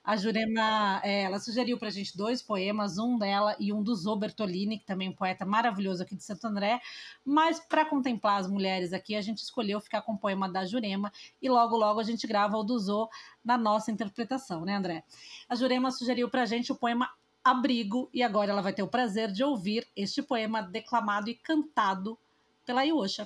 A 0.07 0.15
Jurema, 0.15 1.01
é, 1.03 1.23
ela 1.23 1.37
sugeriu 1.37 1.77
para 1.77 1.89
a 1.89 1.91
gente 1.91 2.15
dois 2.15 2.41
poemas, 2.41 2.97
um 2.97 3.17
dela 3.17 3.57
e 3.59 3.73
um 3.73 3.83
do 3.83 3.93
Zô 3.93 4.15
Bertolini, 4.15 4.79
que 4.79 4.85
também 4.85 5.09
é 5.09 5.11
um 5.11 5.13
poeta 5.13 5.45
maravilhoso 5.45 6.01
aqui 6.01 6.15
de 6.15 6.23
Santo 6.23 6.47
André. 6.47 6.79
Mas 7.25 7.59
para 7.59 7.83
contemplar 7.83 8.39
as 8.39 8.49
mulheres 8.49 8.93
aqui, 8.93 9.15
a 9.15 9.21
gente 9.21 9.39
escolheu 9.39 9.81
ficar 9.81 10.01
com 10.01 10.13
o 10.13 10.17
poema 10.17 10.47
da 10.47 10.65
Jurema 10.65 11.11
e 11.41 11.49
logo, 11.49 11.75
logo 11.75 11.99
a 11.99 12.03
gente 12.03 12.25
grava 12.25 12.55
o 12.57 12.63
do 12.63 12.79
Zô 12.79 13.09
na 13.43 13.57
nossa 13.57 13.91
interpretação, 13.91 14.63
né, 14.63 14.77
André? 14.77 15.03
A 15.49 15.55
Jurema 15.55 15.91
sugeriu 15.91 16.29
para 16.29 16.43
a 16.43 16.45
gente 16.45 16.71
o 16.71 16.75
poema 16.75 17.09
Abrigo 17.47 18.09
e 18.13 18.21
agora 18.21 18.51
ela 18.51 18.61
vai 18.61 18.73
ter 18.73 18.83
o 18.83 18.89
prazer 18.89 19.31
de 19.31 19.41
ouvir 19.41 19.87
este 19.95 20.21
poema 20.21 20.61
declamado 20.61 21.29
e 21.29 21.33
cantado 21.33 22.19
pela 22.65 22.83
Iosha. 22.83 23.25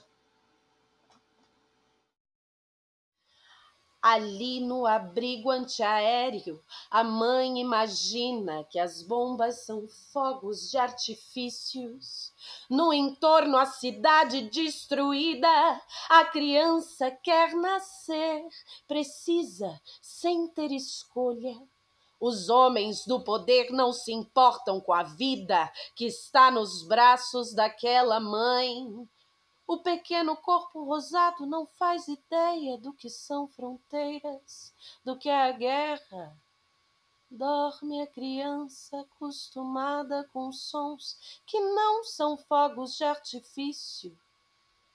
Ali 3.99 4.59
no 4.59 4.85
abrigo 4.85 5.49
antiaéreo, 5.49 6.63
a 6.91 7.03
mãe 7.03 7.59
imagina 7.59 8.63
que 8.65 8.77
as 8.77 9.01
bombas 9.01 9.65
são 9.65 9.87
fogos 9.87 10.69
de 10.69 10.77
artifícios. 10.77 12.31
No 12.69 12.93
entorno, 12.93 13.57
a 13.57 13.65
cidade 13.65 14.49
destruída, 14.51 15.81
a 16.09 16.25
criança 16.25 17.09
quer 17.09 17.55
nascer, 17.55 18.47
precisa, 18.87 19.81
sem 19.99 20.47
ter 20.47 20.71
escolha. 20.71 21.59
Os 22.21 22.49
homens 22.49 23.03
do 23.03 23.19
poder 23.19 23.71
não 23.71 23.91
se 23.91 24.13
importam 24.13 24.79
com 24.79 24.93
a 24.93 25.01
vida 25.01 25.73
que 25.95 26.05
está 26.05 26.51
nos 26.51 26.83
braços 26.83 27.51
daquela 27.51 28.19
mãe. 28.19 29.09
O 29.65 29.79
pequeno 29.79 30.37
corpo 30.37 30.83
rosado 30.83 31.47
não 31.47 31.65
faz 31.65 32.07
ideia 32.07 32.77
do 32.77 32.93
que 32.93 33.09
são 33.09 33.47
fronteiras, 33.47 34.71
do 35.03 35.17
que 35.17 35.29
é 35.29 35.49
a 35.49 35.51
guerra. 35.51 36.37
Dorme 37.31 37.99
a 38.01 38.05
criança 38.05 38.99
acostumada 38.99 40.23
com 40.31 40.51
sons 40.51 41.41
que 41.43 41.59
não 41.59 42.03
são 42.03 42.37
fogos 42.37 42.97
de 42.97 43.03
artifício, 43.03 44.15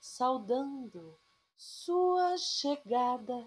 saudando 0.01 1.19
sua 1.57 2.37
chegada. 2.37 3.45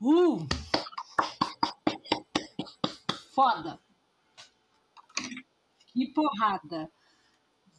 Uh! 0.00 0.46
Foda! 3.34 3.80
Que 5.92 6.12
porrada! 6.12 6.88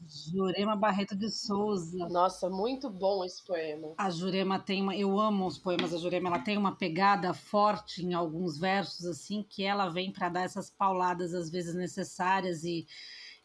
Jurema 0.05 0.75
Barreto 0.75 1.15
de 1.15 1.29
Souza. 1.29 2.09
Nossa, 2.09 2.49
muito 2.49 2.89
bom 2.89 3.23
esse 3.23 3.45
poema. 3.45 3.93
A 3.97 4.09
Jurema 4.09 4.59
tem 4.59 4.81
uma. 4.81 4.95
Eu 4.95 5.19
amo 5.19 5.45
os 5.45 5.57
poemas 5.57 5.91
da 5.91 5.97
Jurema, 5.97 6.29
ela 6.29 6.39
tem 6.39 6.57
uma 6.57 6.75
pegada 6.75 7.33
forte 7.33 8.03
em 8.03 8.13
alguns 8.13 8.57
versos, 8.57 9.05
assim, 9.05 9.43
que 9.43 9.63
ela 9.63 9.87
vem 9.87 10.11
para 10.11 10.29
dar 10.29 10.41
essas 10.41 10.69
pauladas, 10.69 11.33
às 11.33 11.49
vezes 11.49 11.75
necessárias, 11.75 12.63
e, 12.63 12.87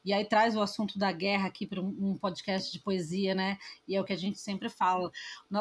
e 0.05 0.13
aí 0.13 0.25
traz 0.25 0.55
o 0.55 0.61
assunto 0.61 0.99
da 0.99 1.11
guerra 1.11 1.47
aqui 1.47 1.67
para 1.67 1.81
um, 1.81 2.17
podcast 2.19 2.71
de 2.71 2.79
poesia, 2.79 3.35
né? 3.35 3.57
E 3.89 3.97
é 3.97 4.01
o 4.01 4.05
que 4.05 4.13
a 4.13 4.17
gente 4.17 4.39
sempre 4.39 4.69
fala. 4.69 5.11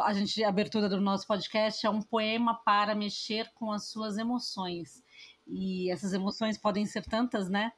A, 0.03 0.13
gente, 0.13 0.43
a 0.43 0.49
abertura 0.49 0.89
do 0.89 0.99
nosso 0.99 1.25
podcast 1.25 1.85
é 1.85 1.89
um 1.89 2.01
poema 2.01 2.55
para 2.65 2.93
mexer 2.93 3.49
com 3.53 3.71
as 3.71 3.87
suas 3.87 4.17
emoções. 4.17 5.01
E 5.47 5.89
essas 5.89 6.13
emoções 6.13 6.57
podem 6.57 6.85
ser 6.85 7.05
tantas, 7.05 7.49
né? 7.49 7.71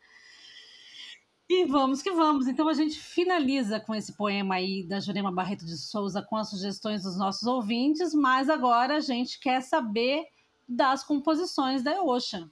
E 1.48 1.66
vamos 1.66 2.02
que 2.02 2.12
vamos. 2.12 2.48
Então 2.48 2.68
a 2.68 2.74
gente 2.74 3.00
finaliza 3.00 3.80
com 3.80 3.94
esse 3.94 4.14
poema 4.14 4.56
aí 4.56 4.84
da 4.88 5.00
Jurema 5.00 5.32
Barreto 5.32 5.66
de 5.66 5.78
Souza 5.78 6.24
com 6.24 6.36
as 6.36 6.50
sugestões 6.50 7.04
dos 7.04 7.16
nossos 7.16 7.44
ouvintes, 7.44 8.16
mas 8.16 8.50
agora 8.50 8.96
a 8.96 9.00
gente 9.00 9.40
quer 9.40 9.62
saber 9.62 10.26
das 10.68 11.04
composições 11.04 11.84
da 11.84 11.94
Eosha. 11.94 12.50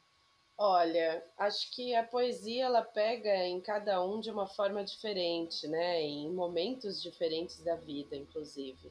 Olha, 0.66 1.22
acho 1.38 1.70
que 1.72 1.94
a 1.94 2.04
poesia 2.04 2.64
ela 2.64 2.82
pega 2.82 3.36
em 3.46 3.60
cada 3.60 4.02
um 4.02 4.22
de 4.22 4.32
uma 4.32 4.48
forma 4.48 4.82
diferente, 4.82 5.68
né? 5.68 6.02
Em 6.02 6.32
momentos 6.32 7.02
diferentes 7.02 7.62
da 7.62 7.76
vida, 7.76 8.16
inclusive. 8.16 8.90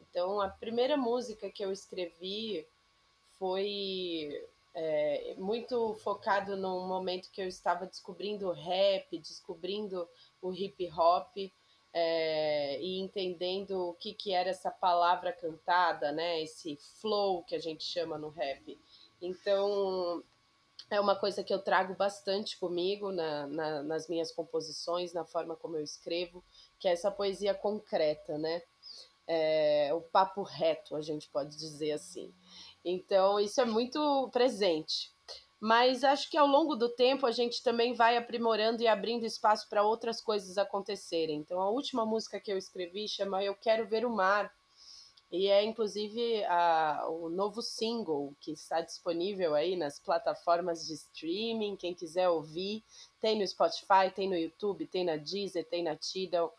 Então, 0.00 0.40
a 0.40 0.48
primeira 0.48 0.96
música 0.96 1.50
que 1.50 1.64
eu 1.64 1.72
escrevi 1.72 2.64
foi 3.40 4.46
é, 4.72 5.34
muito 5.36 5.94
focado 5.96 6.56
num 6.56 6.86
momento 6.86 7.32
que 7.32 7.42
eu 7.42 7.48
estava 7.48 7.86
descobrindo 7.86 8.46
o 8.46 8.52
rap, 8.52 9.18
descobrindo 9.18 10.08
o 10.40 10.52
hip 10.52 10.88
hop 10.92 11.36
é, 11.92 12.80
e 12.80 13.00
entendendo 13.00 13.88
o 13.88 13.94
que, 13.94 14.14
que 14.14 14.32
era 14.32 14.50
essa 14.50 14.70
palavra 14.70 15.32
cantada, 15.32 16.12
né? 16.12 16.40
Esse 16.40 16.76
flow 17.00 17.42
que 17.42 17.56
a 17.56 17.60
gente 17.60 17.82
chama 17.82 18.16
no 18.16 18.28
rap. 18.28 18.78
Então 19.20 20.22
é 20.90 21.00
uma 21.00 21.14
coisa 21.14 21.44
que 21.44 21.54
eu 21.54 21.60
trago 21.60 21.94
bastante 21.94 22.58
comigo 22.58 23.12
na, 23.12 23.46
na, 23.46 23.82
nas 23.82 24.08
minhas 24.08 24.32
composições, 24.32 25.12
na 25.12 25.24
forma 25.24 25.54
como 25.56 25.76
eu 25.76 25.82
escrevo, 25.82 26.44
que 26.78 26.88
é 26.88 26.92
essa 26.92 27.10
poesia 27.10 27.54
concreta, 27.54 28.36
né? 28.36 28.62
É, 29.26 29.90
o 29.94 30.00
papo 30.00 30.42
reto, 30.42 30.96
a 30.96 31.00
gente 31.00 31.28
pode 31.28 31.56
dizer 31.56 31.92
assim. 31.92 32.34
Então, 32.84 33.38
isso 33.38 33.60
é 33.60 33.64
muito 33.64 34.28
presente. 34.32 35.12
Mas 35.60 36.02
acho 36.02 36.28
que 36.30 36.38
ao 36.38 36.46
longo 36.46 36.74
do 36.74 36.88
tempo 36.88 37.26
a 37.26 37.30
gente 37.30 37.62
também 37.62 37.92
vai 37.92 38.16
aprimorando 38.16 38.82
e 38.82 38.88
abrindo 38.88 39.26
espaço 39.26 39.68
para 39.68 39.84
outras 39.84 40.20
coisas 40.20 40.56
acontecerem. 40.56 41.36
Então, 41.36 41.60
a 41.60 41.70
última 41.70 42.04
música 42.06 42.40
que 42.40 42.50
eu 42.50 42.56
escrevi 42.56 43.06
chama 43.06 43.44
Eu 43.44 43.54
Quero 43.54 43.86
Ver 43.86 44.06
o 44.06 44.10
Mar. 44.10 44.50
E 45.30 45.46
é 45.46 45.62
inclusive 45.64 46.44
a, 46.44 47.06
o 47.08 47.28
novo 47.28 47.62
single 47.62 48.34
que 48.40 48.50
está 48.50 48.80
disponível 48.80 49.54
aí 49.54 49.76
nas 49.76 49.98
plataformas 49.98 50.86
de 50.86 50.94
streaming. 50.94 51.76
Quem 51.76 51.94
quiser 51.94 52.28
ouvir, 52.28 52.82
tem 53.20 53.38
no 53.38 53.46
Spotify, 53.46 54.10
tem 54.14 54.28
no 54.28 54.36
YouTube, 54.36 54.86
tem 54.86 55.04
na 55.04 55.16
Deezer, 55.16 55.64
tem 55.64 55.84
na 55.84 55.94
Tidal. 55.94 56.52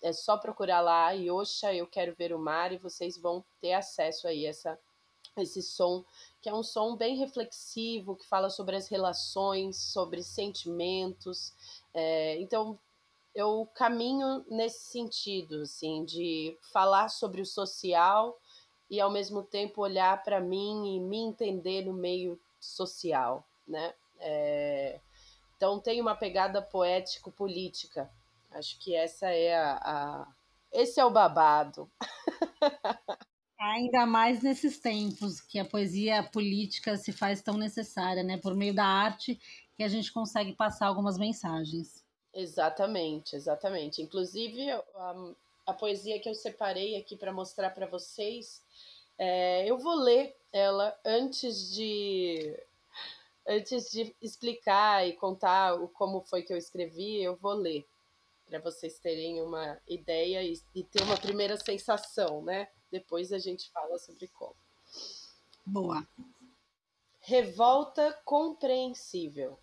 É 0.00 0.12
só 0.12 0.36
procurar 0.36 0.80
lá, 0.80 1.10
Yosha, 1.10 1.74
Eu 1.74 1.86
Quero 1.86 2.14
Ver 2.14 2.32
o 2.32 2.38
Mar, 2.38 2.72
e 2.72 2.78
vocês 2.78 3.18
vão 3.18 3.44
ter 3.60 3.72
acesso 3.72 4.26
aí 4.28 4.46
a 4.46 4.50
essa 4.50 4.78
esse 5.36 5.62
som, 5.62 6.04
que 6.42 6.48
é 6.48 6.54
um 6.54 6.62
som 6.62 6.96
bem 6.96 7.16
reflexivo, 7.16 8.16
que 8.16 8.26
fala 8.26 8.50
sobre 8.50 8.76
as 8.76 8.88
relações, 8.88 9.78
sobre 9.78 10.22
sentimentos. 10.22 11.54
É, 11.94 12.38
então, 12.38 12.78
eu 13.34 13.68
caminho 13.74 14.44
nesse 14.50 14.90
sentido, 14.90 15.62
assim, 15.62 16.04
de 16.04 16.56
falar 16.72 17.08
sobre 17.08 17.40
o 17.40 17.46
social 17.46 18.38
e 18.90 19.00
ao 19.00 19.10
mesmo 19.10 19.42
tempo 19.42 19.80
olhar 19.80 20.22
para 20.22 20.40
mim 20.40 20.96
e 20.96 21.00
me 21.00 21.18
entender 21.18 21.86
no 21.86 21.92
meio 21.92 22.38
social, 22.60 23.46
né? 23.66 23.94
É, 24.20 25.00
então 25.56 25.80
tem 25.80 26.00
uma 26.00 26.14
pegada 26.14 26.60
poético-política. 26.60 28.10
Acho 28.50 28.78
que 28.78 28.94
essa 28.94 29.28
é 29.28 29.56
a, 29.56 29.74
a... 29.82 30.26
esse 30.70 31.00
é 31.00 31.04
o 31.04 31.10
babado. 31.10 31.90
Ainda 33.58 34.04
mais 34.04 34.42
nesses 34.42 34.78
tempos 34.78 35.40
que 35.40 35.58
a 35.58 35.64
poesia 35.64 36.22
política 36.22 36.96
se 36.96 37.12
faz 37.12 37.40
tão 37.40 37.56
necessária, 37.56 38.22
né? 38.22 38.36
Por 38.36 38.54
meio 38.54 38.74
da 38.74 38.84
arte 38.84 39.40
que 39.76 39.82
a 39.82 39.88
gente 39.88 40.12
consegue 40.12 40.52
passar 40.52 40.88
algumas 40.88 41.16
mensagens. 41.16 42.01
Exatamente, 42.34 43.36
exatamente. 43.36 44.00
Inclusive, 44.02 44.70
a, 44.70 45.32
a 45.66 45.72
poesia 45.72 46.18
que 46.18 46.28
eu 46.28 46.34
separei 46.34 46.96
aqui 46.96 47.16
para 47.16 47.32
mostrar 47.32 47.70
para 47.70 47.86
vocês, 47.86 48.62
é, 49.18 49.66
eu 49.66 49.78
vou 49.78 49.94
ler 49.94 50.36
ela 50.52 50.98
antes 51.04 51.72
de 51.72 52.58
antes 53.46 53.90
de 53.90 54.14
explicar 54.22 55.06
e 55.06 55.14
contar 55.14 55.74
o, 55.74 55.88
como 55.88 56.20
foi 56.22 56.42
que 56.42 56.52
eu 56.52 56.56
escrevi, 56.56 57.20
eu 57.20 57.34
vou 57.36 57.54
ler 57.54 57.84
para 58.46 58.60
vocês 58.60 58.98
terem 58.98 59.40
uma 59.42 59.80
ideia 59.88 60.42
e, 60.42 60.60
e 60.74 60.84
ter 60.84 61.02
uma 61.02 61.16
primeira 61.16 61.56
sensação, 61.56 62.42
né? 62.42 62.68
Depois 62.90 63.32
a 63.32 63.38
gente 63.38 63.70
fala 63.70 63.98
sobre 63.98 64.28
como. 64.28 64.54
Boa. 65.64 66.06
Revolta 67.20 68.12
compreensível. 68.24 69.58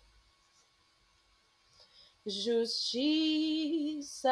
Justiça, 2.26 4.30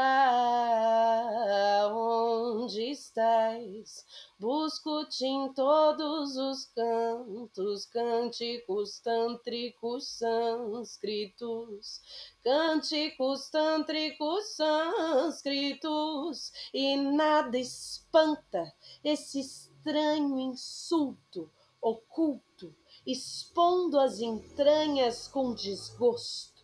onde 1.91 2.91
estás? 2.91 4.05
Busco-te 4.39 5.25
em 5.25 5.55
todos 5.55 6.37
os 6.37 6.67
cantos, 6.67 7.87
cânticos 7.87 9.01
tântricos 9.01 10.07
sânscritos, 10.07 12.03
cânticos 12.45 13.49
tântricos 13.49 14.45
sânscritos, 14.55 16.53
e 16.75 16.95
nada 16.95 17.57
espanta 17.57 18.71
esse 19.03 19.41
estranho 19.41 20.39
insulto 20.39 21.51
oculto, 21.81 22.77
expondo 23.07 23.99
as 23.99 24.21
entranhas 24.21 25.27
com 25.27 25.55
desgosto 25.55 26.58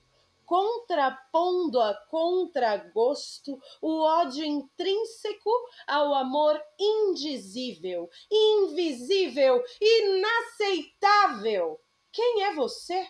contrapondo 0.44 1.80
a 1.80 1.94
contragosto 2.08 3.58
o 3.80 4.02
ódio 4.02 4.44
intrínseco 4.44 5.50
ao 5.86 6.14
amor 6.14 6.60
indizível, 6.78 8.08
invisível, 8.30 9.62
inaceitável. 9.80 11.80
Quem 12.12 12.44
é 12.44 12.54
você? 12.54 13.08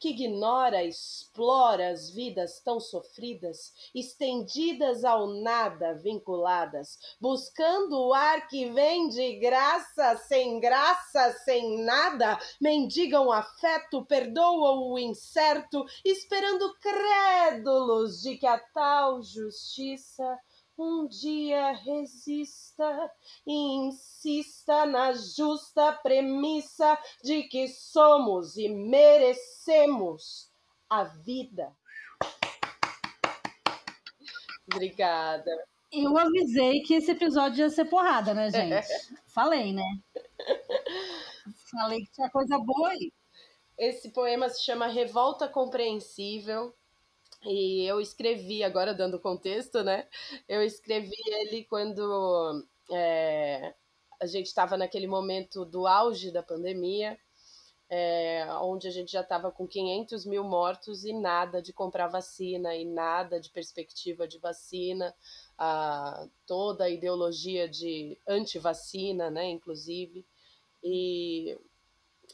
Que 0.00 0.08
ignora, 0.08 0.82
explora 0.82 1.90
as 1.90 2.08
vidas 2.10 2.58
tão 2.60 2.80
sofridas, 2.80 3.74
estendidas 3.94 5.04
ao 5.04 5.26
nada, 5.26 5.92
vinculadas, 5.92 6.98
buscando 7.20 8.08
o 8.08 8.14
ar 8.14 8.48
que 8.48 8.70
vem 8.70 9.10
de 9.10 9.36
graça, 9.36 10.16
sem 10.16 10.58
graça, 10.58 11.32
sem 11.44 11.84
nada, 11.84 12.38
mendigam 12.58 13.30
afeto, 13.30 14.02
perdoam 14.06 14.90
o 14.90 14.98
incerto, 14.98 15.84
esperando 16.02 16.74
crédulos 16.80 18.22
de 18.22 18.38
que 18.38 18.46
a 18.46 18.58
tal 18.58 19.22
justiça 19.22 20.38
um 20.82 21.06
dia 21.06 21.72
resista 21.72 23.10
e 23.46 23.52
insista 23.52 24.86
na 24.86 25.12
justa 25.12 25.92
premissa 25.92 26.98
de 27.22 27.42
que 27.44 27.68
somos 27.68 28.56
e 28.56 28.68
merecemos 28.68 30.50
a 30.88 31.04
vida. 31.04 31.76
Obrigada. 34.72 35.50
Eu 35.92 36.16
avisei 36.16 36.80
que 36.82 36.94
esse 36.94 37.10
episódio 37.10 37.62
ia 37.62 37.70
ser 37.70 37.84
porrada, 37.86 38.32
né, 38.32 38.50
gente? 38.50 38.86
Falei, 39.26 39.72
né? 39.72 40.00
Falei 41.70 42.04
que 42.04 42.12
tinha 42.12 42.30
coisa 42.30 42.58
boa 42.58 42.90
aí. 42.90 43.12
Esse 43.76 44.10
poema 44.12 44.48
se 44.48 44.62
chama 44.62 44.86
Revolta 44.86 45.48
Compreensível 45.48 46.74
e 47.44 47.84
eu 47.86 48.00
escrevi, 48.00 48.62
agora 48.62 48.94
dando 48.94 49.18
contexto, 49.18 49.82
né? 49.82 50.06
Eu 50.48 50.62
escrevi 50.62 51.16
ele 51.26 51.64
quando 51.64 52.64
é, 52.90 53.74
a 54.20 54.26
gente 54.26 54.46
estava 54.46 54.76
naquele 54.76 55.06
momento 55.06 55.64
do 55.64 55.86
auge 55.86 56.30
da 56.30 56.42
pandemia, 56.42 57.18
é, 57.88 58.46
onde 58.60 58.86
a 58.86 58.90
gente 58.90 59.10
já 59.10 59.22
estava 59.22 59.50
com 59.50 59.66
500 59.66 60.24
mil 60.24 60.44
mortos 60.44 61.04
e 61.04 61.12
nada 61.12 61.60
de 61.60 61.72
comprar 61.72 62.06
vacina 62.06 62.76
e 62.76 62.84
nada 62.84 63.40
de 63.40 63.50
perspectiva 63.50 64.28
de 64.28 64.38
vacina, 64.38 65.12
a, 65.58 66.28
toda 66.46 66.84
a 66.84 66.90
ideologia 66.90 67.68
de 67.68 68.16
anti-vacina, 68.28 69.28
né, 69.28 69.46
inclusive, 69.46 70.24
e 70.84 71.58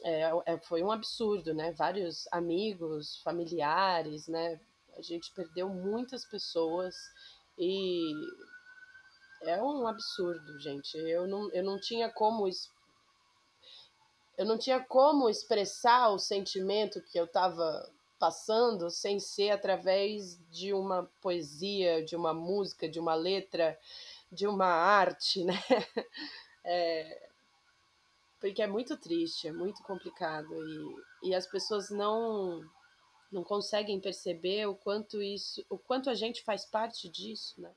é, 0.03 0.31
é, 0.45 0.57
foi 0.59 0.83
um 0.83 0.91
absurdo, 0.91 1.53
né, 1.53 1.71
vários 1.71 2.27
amigos, 2.31 3.19
familiares, 3.23 4.27
né, 4.27 4.59
a 4.97 5.01
gente 5.01 5.31
perdeu 5.33 5.69
muitas 5.69 6.25
pessoas 6.25 6.95
e 7.57 8.11
é 9.43 9.61
um 9.61 9.87
absurdo, 9.87 10.59
gente. 10.59 10.97
Eu 10.97 11.27
não, 11.27 11.51
eu 11.51 11.63
não 11.63 11.79
tinha 11.79 12.09
como 12.09 12.49
eu 14.37 14.45
não 14.45 14.57
tinha 14.57 14.79
como 14.79 15.29
expressar 15.29 16.09
o 16.09 16.19
sentimento 16.19 17.01
que 17.01 17.19
eu 17.19 17.25
estava 17.25 17.91
passando 18.19 18.89
sem 18.89 19.19
ser 19.19 19.51
através 19.51 20.39
de 20.49 20.73
uma 20.73 21.09
poesia, 21.21 22.03
de 22.03 22.15
uma 22.15 22.33
música, 22.33 22.89
de 22.89 22.99
uma 22.99 23.15
letra, 23.15 23.77
de 24.31 24.47
uma 24.47 24.67
arte, 24.67 25.43
né? 25.43 25.53
É, 26.69 27.29
porque 28.41 28.61
é 28.61 28.67
muito 28.67 28.97
triste, 28.97 29.47
é 29.47 29.53
muito 29.53 29.81
complicado 29.83 30.53
e, 30.53 31.29
e 31.29 31.33
as 31.33 31.47
pessoas 31.47 31.89
não 31.89 32.61
não 33.31 33.43
conseguem 33.43 33.99
perceber 33.99 34.67
o 34.67 34.75
quanto 34.75 35.21
isso, 35.21 35.63
o 35.69 35.77
quanto 35.77 36.09
a 36.09 36.15
gente 36.15 36.43
faz 36.43 36.65
parte 36.65 37.09
disso, 37.09 37.61
né? 37.61 37.71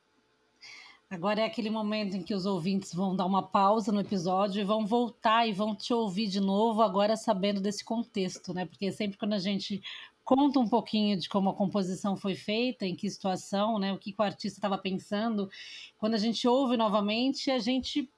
Agora 1.10 1.40
é 1.40 1.44
aquele 1.44 1.70
momento 1.70 2.16
em 2.16 2.22
que 2.22 2.32
os 2.32 2.46
ouvintes 2.46 2.94
vão 2.94 3.16
dar 3.16 3.26
uma 3.26 3.42
pausa 3.42 3.90
no 3.90 4.00
episódio 4.00 4.60
e 4.60 4.64
vão 4.64 4.86
voltar 4.86 5.44
e 5.44 5.52
vão 5.52 5.74
te 5.74 5.92
ouvir 5.92 6.28
de 6.28 6.38
novo, 6.38 6.82
agora 6.82 7.16
sabendo 7.16 7.60
desse 7.60 7.84
contexto, 7.84 8.54
né? 8.54 8.64
Porque 8.64 8.92
sempre 8.92 9.18
quando 9.18 9.32
a 9.32 9.38
gente 9.40 9.82
conta 10.22 10.60
um 10.60 10.68
pouquinho 10.68 11.18
de 11.18 11.28
como 11.28 11.50
a 11.50 11.54
composição 11.54 12.16
foi 12.16 12.36
feita, 12.36 12.86
em 12.86 12.94
que 12.94 13.10
situação, 13.10 13.76
né? 13.80 13.92
O 13.92 13.98
que, 13.98 14.12
que 14.12 14.22
o 14.22 14.24
artista 14.24 14.58
estava 14.58 14.78
pensando, 14.78 15.50
quando 15.98 16.14
a 16.14 16.18
gente 16.18 16.46
ouve 16.46 16.76
novamente, 16.76 17.50
a 17.50 17.58
gente 17.58 18.08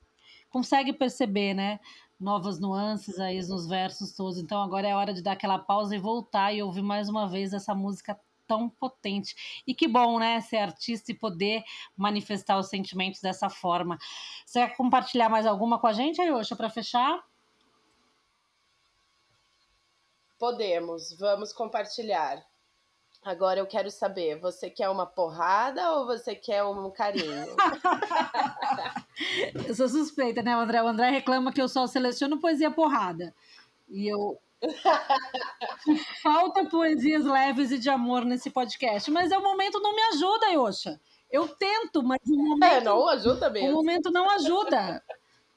consegue 0.50 0.92
perceber, 0.92 1.54
né? 1.54 1.80
Novas 2.18 2.58
nuances 2.60 3.18
aí 3.18 3.38
nos 3.46 3.66
versos 3.66 4.12
todos. 4.12 4.38
Então 4.38 4.62
agora 4.62 4.86
é 4.86 4.94
hora 4.94 5.12
de 5.12 5.22
dar 5.22 5.32
aquela 5.32 5.58
pausa 5.58 5.94
e 5.96 5.98
voltar 5.98 6.52
e 6.52 6.62
ouvir 6.62 6.82
mais 6.82 7.08
uma 7.08 7.28
vez 7.28 7.52
essa 7.52 7.74
música 7.74 8.18
tão 8.46 8.68
potente. 8.68 9.62
E 9.66 9.74
que 9.74 9.88
bom, 9.88 10.18
né, 10.18 10.40
ser 10.40 10.58
artista 10.58 11.10
e 11.10 11.14
poder 11.14 11.62
manifestar 11.96 12.58
os 12.58 12.68
sentimentos 12.68 13.20
dessa 13.20 13.48
forma. 13.48 13.98
Você 14.44 14.66
quer 14.66 14.76
compartilhar 14.76 15.28
mais 15.28 15.46
alguma 15.46 15.78
com 15.78 15.86
a 15.86 15.92
gente, 15.92 16.20
Ayosha, 16.20 16.54
para 16.54 16.68
fechar? 16.68 17.24
Podemos, 20.38 21.16
vamos 21.18 21.52
compartilhar. 21.52 22.44
Agora 23.24 23.60
eu 23.60 23.66
quero 23.66 23.88
saber, 23.88 24.40
você 24.40 24.68
quer 24.68 24.88
uma 24.88 25.06
porrada 25.06 25.92
ou 25.92 26.06
você 26.06 26.34
quer 26.34 26.64
um 26.64 26.90
carinho? 26.90 27.46
eu 29.68 29.74
sou 29.74 29.88
suspeita, 29.88 30.42
né, 30.42 30.52
André? 30.52 30.82
O 30.82 30.88
André 30.88 31.10
reclama 31.10 31.52
que 31.52 31.60
eu 31.60 31.68
só 31.68 31.86
seleciono 31.86 32.40
poesia 32.40 32.70
porrada. 32.70 33.34
E 33.88 34.08
eu. 34.08 34.38
Falta 36.22 36.64
poesias 36.66 37.24
leves 37.24 37.70
e 37.72 37.78
de 37.78 37.90
amor 37.90 38.24
nesse 38.24 38.50
podcast. 38.50 39.10
Mas 39.10 39.32
é 39.32 39.38
o 39.38 39.42
momento 39.42 39.80
não 39.80 39.94
me 39.94 40.02
ajuda, 40.14 40.50
Yosha. 40.50 41.00
Eu 41.30 41.48
tento, 41.48 42.02
mas 42.02 42.20
o 42.26 42.36
momento. 42.36 42.72
É, 42.72 42.80
não 42.80 43.08
ajuda 43.08 43.50
mesmo. 43.50 43.70
O 43.70 43.72
momento 43.72 44.10
não 44.10 44.30
ajuda, 44.30 45.02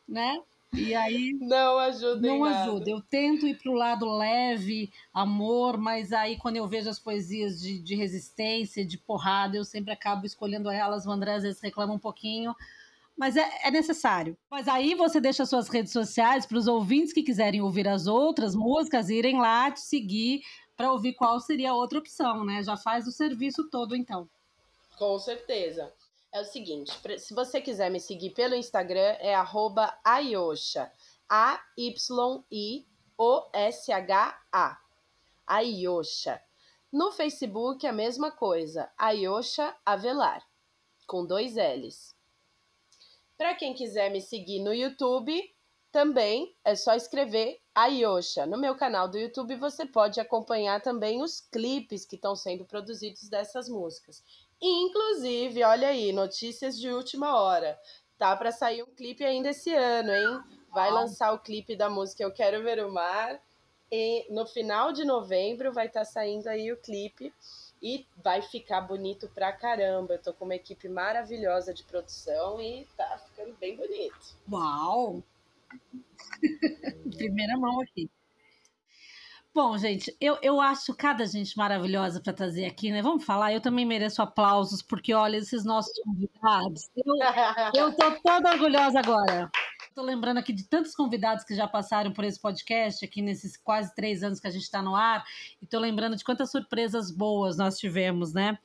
né? 0.07 0.41
E 0.73 0.95
aí. 0.95 1.37
Não 1.39 1.77
ajuda. 1.77 2.27
Não 2.27 2.43
ajuda. 2.43 2.89
Eu 2.89 3.01
tento 3.01 3.45
ir 3.45 3.57
para 3.57 3.71
o 3.71 3.75
lado 3.75 4.05
leve, 4.17 4.91
amor, 5.13 5.77
mas 5.77 6.11
aí 6.11 6.37
quando 6.37 6.57
eu 6.57 6.67
vejo 6.67 6.89
as 6.89 6.99
poesias 6.99 7.61
de, 7.61 7.79
de 7.79 7.95
resistência, 7.95 8.85
de 8.85 8.97
porrada, 8.97 9.57
eu 9.57 9.65
sempre 9.65 9.93
acabo 9.93 10.25
escolhendo 10.25 10.69
elas. 10.69 11.05
O 11.05 11.11
André 11.11 11.35
às 11.35 11.43
vezes 11.43 11.61
reclama 11.61 11.93
um 11.93 11.99
pouquinho. 11.99 12.55
Mas 13.17 13.37
é, 13.37 13.49
é 13.63 13.71
necessário. 13.71 14.37
Mas 14.49 14.67
aí 14.67 14.93
você 14.93 15.21
deixa 15.21 15.45
suas 15.45 15.69
redes 15.69 15.93
sociais 15.93 16.45
para 16.45 16.57
os 16.57 16.67
ouvintes 16.67 17.13
que 17.13 17.23
quiserem 17.23 17.61
ouvir 17.61 17.87
as 17.87 18.07
outras 18.07 18.53
músicas 18.55 19.09
irem 19.09 19.39
lá 19.39 19.71
te 19.71 19.79
seguir 19.79 20.41
para 20.75 20.91
ouvir 20.91 21.13
qual 21.13 21.39
seria 21.39 21.71
a 21.71 21.75
outra 21.75 21.99
opção, 21.99 22.43
né? 22.43 22.61
Já 22.61 22.75
faz 22.75 23.07
o 23.07 23.11
serviço 23.11 23.69
todo, 23.69 23.95
então. 23.95 24.29
Com 24.97 25.17
certeza 25.19 25.93
é 26.33 26.41
o 26.41 26.45
seguinte: 26.45 26.91
se 27.17 27.33
você 27.33 27.61
quiser 27.61 27.89
me 27.89 27.99
seguir 27.99 28.31
pelo 28.31 28.55
Instagram, 28.55 29.15
é 29.19 29.33
Ayosha. 30.03 30.91
A-Y-I-O-S-H-A. 31.27 31.97
Ayosha. 35.47 36.41
No 36.91 37.11
Facebook, 37.11 37.85
a 37.87 37.91
mesma 37.91 38.31
coisa. 38.31 38.91
Ayosha 38.97 39.75
Avelar. 39.85 40.41
Com 41.07 41.25
dois 41.25 41.55
L's. 41.55 42.14
Para 43.37 43.53
quem 43.55 43.73
quiser 43.73 44.09
me 44.11 44.21
seguir 44.21 44.59
no 44.59 44.73
YouTube, 44.73 45.41
também 45.91 46.55
é 46.63 46.75
só 46.75 46.93
escrever 46.93 47.59
Ayosha. 47.73 48.45
No 48.45 48.57
meu 48.57 48.75
canal 48.75 49.07
do 49.07 49.17
YouTube 49.17 49.55
você 49.55 49.85
pode 49.85 50.19
acompanhar 50.19 50.81
também 50.81 51.21
os 51.21 51.41
clipes 51.41 52.05
que 52.05 52.15
estão 52.15 52.35
sendo 52.35 52.65
produzidos 52.65 53.29
dessas 53.29 53.67
músicas. 53.67 54.23
Inclusive, 54.61 55.63
olha 55.63 55.89
aí, 55.89 56.11
notícias 56.13 56.79
de 56.79 56.89
última 56.89 57.39
hora. 57.39 57.77
Tá 58.17 58.35
para 58.35 58.51
sair 58.51 58.83
um 58.83 58.93
clipe 58.95 59.25
ainda 59.25 59.49
esse 59.49 59.73
ano, 59.73 60.11
hein? 60.13 60.43
Vai 60.73 60.91
lançar 60.91 61.33
o 61.33 61.39
clipe 61.39 61.75
da 61.75 61.89
música 61.89 62.23
Eu 62.23 62.31
Quero 62.31 62.63
Ver 62.63 62.85
o 62.85 62.91
Mar. 62.91 63.41
E 63.91 64.25
no 64.29 64.45
final 64.45 64.91
de 64.91 65.03
novembro 65.05 65.71
vai 65.71 65.87
estar 65.87 66.01
tá 66.01 66.05
saindo 66.05 66.47
aí 66.47 66.71
o 66.71 66.77
clipe. 66.77 67.33
E 67.85 68.03
vai 68.23 68.41
ficar 68.41 68.81
bonito 68.81 69.29
pra 69.29 69.53
caramba. 69.53 70.15
Eu 70.15 70.19
tô 70.19 70.33
com 70.33 70.45
uma 70.45 70.55
equipe 70.55 70.89
maravilhosa 70.89 71.71
de 71.71 71.83
produção 71.83 72.59
e 72.59 72.83
tá 72.97 73.19
ficando 73.19 73.55
bem 73.59 73.77
bonito. 73.77 74.35
Uau! 74.51 75.21
Primeira 77.15 77.55
mão 77.59 77.79
aqui. 77.81 78.09
Bom, 79.53 79.77
gente, 79.77 80.17
eu, 80.19 80.35
eu 80.41 80.59
acho 80.59 80.95
cada 80.95 81.27
gente 81.27 81.55
maravilhosa 81.55 82.19
para 82.19 82.33
trazer 82.33 82.65
aqui, 82.65 82.91
né? 82.91 83.03
Vamos 83.03 83.23
falar, 83.23 83.53
eu 83.53 83.61
também 83.61 83.85
mereço 83.85 84.19
aplausos, 84.19 84.81
porque 84.81 85.13
olha, 85.13 85.37
esses 85.37 85.63
nossos 85.63 85.93
convidados. 85.99 86.89
Eu, 86.95 87.05
eu 87.91 87.95
tô 87.95 88.19
toda 88.19 88.49
orgulhosa 88.49 88.97
agora. 88.97 89.51
Estou 89.95 90.03
lembrando 90.05 90.39
aqui 90.39 90.51
de 90.51 90.65
tantos 90.65 90.93
convidados 90.93 91.45
que 91.45 91.55
já 91.55 91.65
passaram 91.69 92.11
por 92.11 92.25
esse 92.25 92.37
podcast, 92.37 93.05
aqui 93.05 93.21
nesses 93.21 93.55
quase 93.55 93.95
três 93.95 94.23
anos 94.23 94.41
que 94.41 94.47
a 94.47 94.51
gente 94.51 94.63
está 94.63 94.81
no 94.81 94.93
ar, 94.93 95.23
e 95.61 95.63
estou 95.63 95.79
lembrando 95.79 96.17
de 96.17 96.23
quantas 96.25 96.51
surpresas 96.51 97.09
boas 97.09 97.55
nós 97.55 97.77
tivemos, 97.77 98.33
né? 98.33 98.59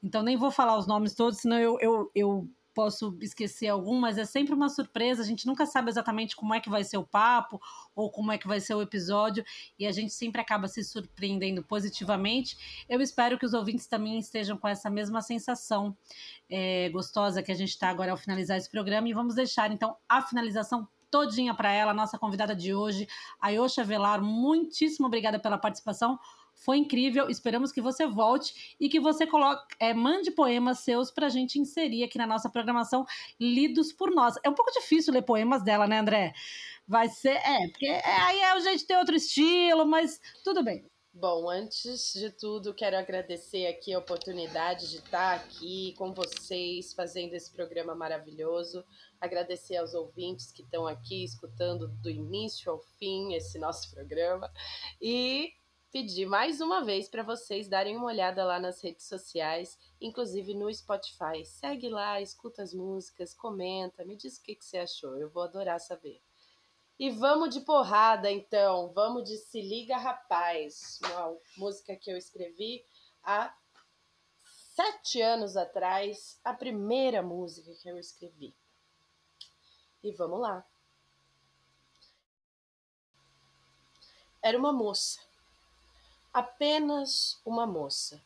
Então, 0.00 0.22
nem 0.22 0.36
vou 0.36 0.52
falar 0.52 0.78
os 0.78 0.86
nomes 0.86 1.12
todos, 1.12 1.40
senão 1.40 1.58
eu, 1.58 1.76
eu, 1.80 2.12
eu 2.14 2.48
posso 2.76 3.16
esquecer 3.22 3.68
algum, 3.68 3.98
mas 3.98 4.18
é 4.18 4.26
sempre 4.26 4.52
uma 4.52 4.68
surpresa. 4.68 5.22
A 5.22 5.24
gente 5.24 5.46
nunca 5.46 5.64
sabe 5.64 5.88
exatamente 5.88 6.36
como 6.36 6.52
é 6.52 6.60
que 6.60 6.68
vai 6.68 6.84
ser 6.84 6.98
o 6.98 7.06
papo 7.06 7.58
ou 7.94 8.10
como 8.10 8.30
é 8.30 8.36
que 8.36 8.46
vai 8.46 8.60
ser 8.60 8.74
o 8.74 8.82
episódio 8.82 9.42
e 9.78 9.86
a 9.86 9.92
gente 9.92 10.12
sempre 10.12 10.42
acaba 10.42 10.68
se 10.68 10.84
surpreendendo 10.84 11.64
positivamente. 11.64 12.84
Eu 12.86 13.00
espero 13.00 13.38
que 13.38 13.46
os 13.46 13.54
ouvintes 13.54 13.86
também 13.86 14.18
estejam 14.18 14.58
com 14.58 14.68
essa 14.68 14.90
mesma 14.90 15.22
sensação 15.22 15.96
é, 16.50 16.90
gostosa 16.90 17.42
que 17.42 17.50
a 17.50 17.54
gente 17.54 17.70
está 17.70 17.88
agora 17.88 18.10
ao 18.10 18.18
finalizar 18.18 18.58
esse 18.58 18.70
programa 18.70 19.08
e 19.08 19.14
vamos 19.14 19.34
deixar 19.34 19.72
então 19.72 19.96
a 20.06 20.20
finalização 20.20 20.86
todinha 21.10 21.54
para 21.54 21.72
ela, 21.72 21.94
nossa 21.94 22.18
convidada 22.18 22.54
de 22.54 22.74
hoje, 22.74 23.08
a 23.40 23.48
Yosha 23.48 23.82
Velar. 23.82 24.20
Muitíssimo 24.22 25.06
obrigada 25.06 25.38
pela 25.38 25.56
participação. 25.56 26.18
Foi 26.56 26.78
incrível. 26.78 27.28
Esperamos 27.28 27.70
que 27.70 27.80
você 27.80 28.06
volte 28.06 28.76
e 28.80 28.88
que 28.88 28.98
você 28.98 29.26
coloque, 29.26 29.76
é, 29.78 29.92
mande 29.92 30.30
poemas 30.30 30.80
seus 30.80 31.10
para 31.10 31.26
a 31.26 31.30
gente 31.30 31.58
inserir 31.58 32.02
aqui 32.02 32.18
na 32.18 32.26
nossa 32.26 32.48
programação, 32.48 33.04
lidos 33.38 33.92
por 33.92 34.10
nós. 34.10 34.34
É 34.42 34.48
um 34.48 34.54
pouco 34.54 34.72
difícil 34.72 35.12
ler 35.12 35.22
poemas 35.22 35.62
dela, 35.62 35.86
né, 35.86 35.98
André? 35.98 36.32
Vai 36.88 37.08
ser. 37.08 37.36
É, 37.36 37.68
porque 37.68 37.86
é, 37.86 38.02
aí 38.22 38.40
jeito 38.62 38.78
de 38.78 38.86
ter 38.86 38.96
outro 38.96 39.14
estilo, 39.14 39.86
mas 39.86 40.20
tudo 40.42 40.64
bem. 40.64 40.84
Bom, 41.18 41.48
antes 41.48 42.12
de 42.12 42.30
tudo, 42.30 42.74
quero 42.74 42.96
agradecer 42.96 43.66
aqui 43.66 43.94
a 43.94 43.98
oportunidade 43.98 44.90
de 44.90 44.96
estar 44.96 45.36
aqui 45.36 45.94
com 45.96 46.12
vocês, 46.12 46.92
fazendo 46.92 47.32
esse 47.32 47.50
programa 47.50 47.94
maravilhoso. 47.94 48.84
Agradecer 49.18 49.76
aos 49.78 49.94
ouvintes 49.94 50.52
que 50.52 50.60
estão 50.60 50.86
aqui 50.86 51.24
escutando 51.24 51.88
do 52.02 52.10
início 52.10 52.70
ao 52.70 52.80
fim 52.98 53.32
esse 53.32 53.58
nosso 53.58 53.90
programa. 53.90 54.52
E 55.00 55.54
pedir 55.90 56.26
mais 56.26 56.60
uma 56.60 56.84
vez 56.84 57.08
para 57.08 57.22
vocês 57.22 57.68
darem 57.68 57.96
uma 57.96 58.06
olhada 58.06 58.44
lá 58.44 58.58
nas 58.58 58.82
redes 58.82 59.06
sociais, 59.06 59.78
inclusive 60.00 60.54
no 60.54 60.72
Spotify. 60.72 61.44
Segue 61.44 61.88
lá, 61.88 62.20
escuta 62.20 62.62
as 62.62 62.74
músicas, 62.74 63.34
comenta, 63.34 64.04
me 64.04 64.16
diz 64.16 64.36
o 64.36 64.42
que, 64.42 64.54
que 64.54 64.64
você 64.64 64.78
achou, 64.78 65.16
eu 65.16 65.28
vou 65.28 65.42
adorar 65.42 65.80
saber. 65.80 66.20
E 66.98 67.10
vamos 67.10 67.54
de 67.54 67.60
porrada, 67.60 68.30
então. 68.30 68.90
Vamos 68.94 69.28
de 69.28 69.36
Se 69.36 69.60
Liga 69.60 69.98
Rapaz, 69.98 70.98
uma 71.04 71.36
música 71.58 71.94
que 71.94 72.10
eu 72.10 72.16
escrevi 72.16 72.82
há 73.22 73.54
sete 74.42 75.20
anos 75.20 75.58
atrás, 75.58 76.40
a 76.42 76.54
primeira 76.54 77.22
música 77.22 77.70
que 77.74 77.88
eu 77.88 77.98
escrevi. 77.98 78.54
E 80.02 80.10
vamos 80.12 80.40
lá. 80.40 80.66
Era 84.42 84.56
uma 84.56 84.72
moça 84.72 85.25
apenas 86.36 87.40
uma 87.46 87.66
moça, 87.66 88.20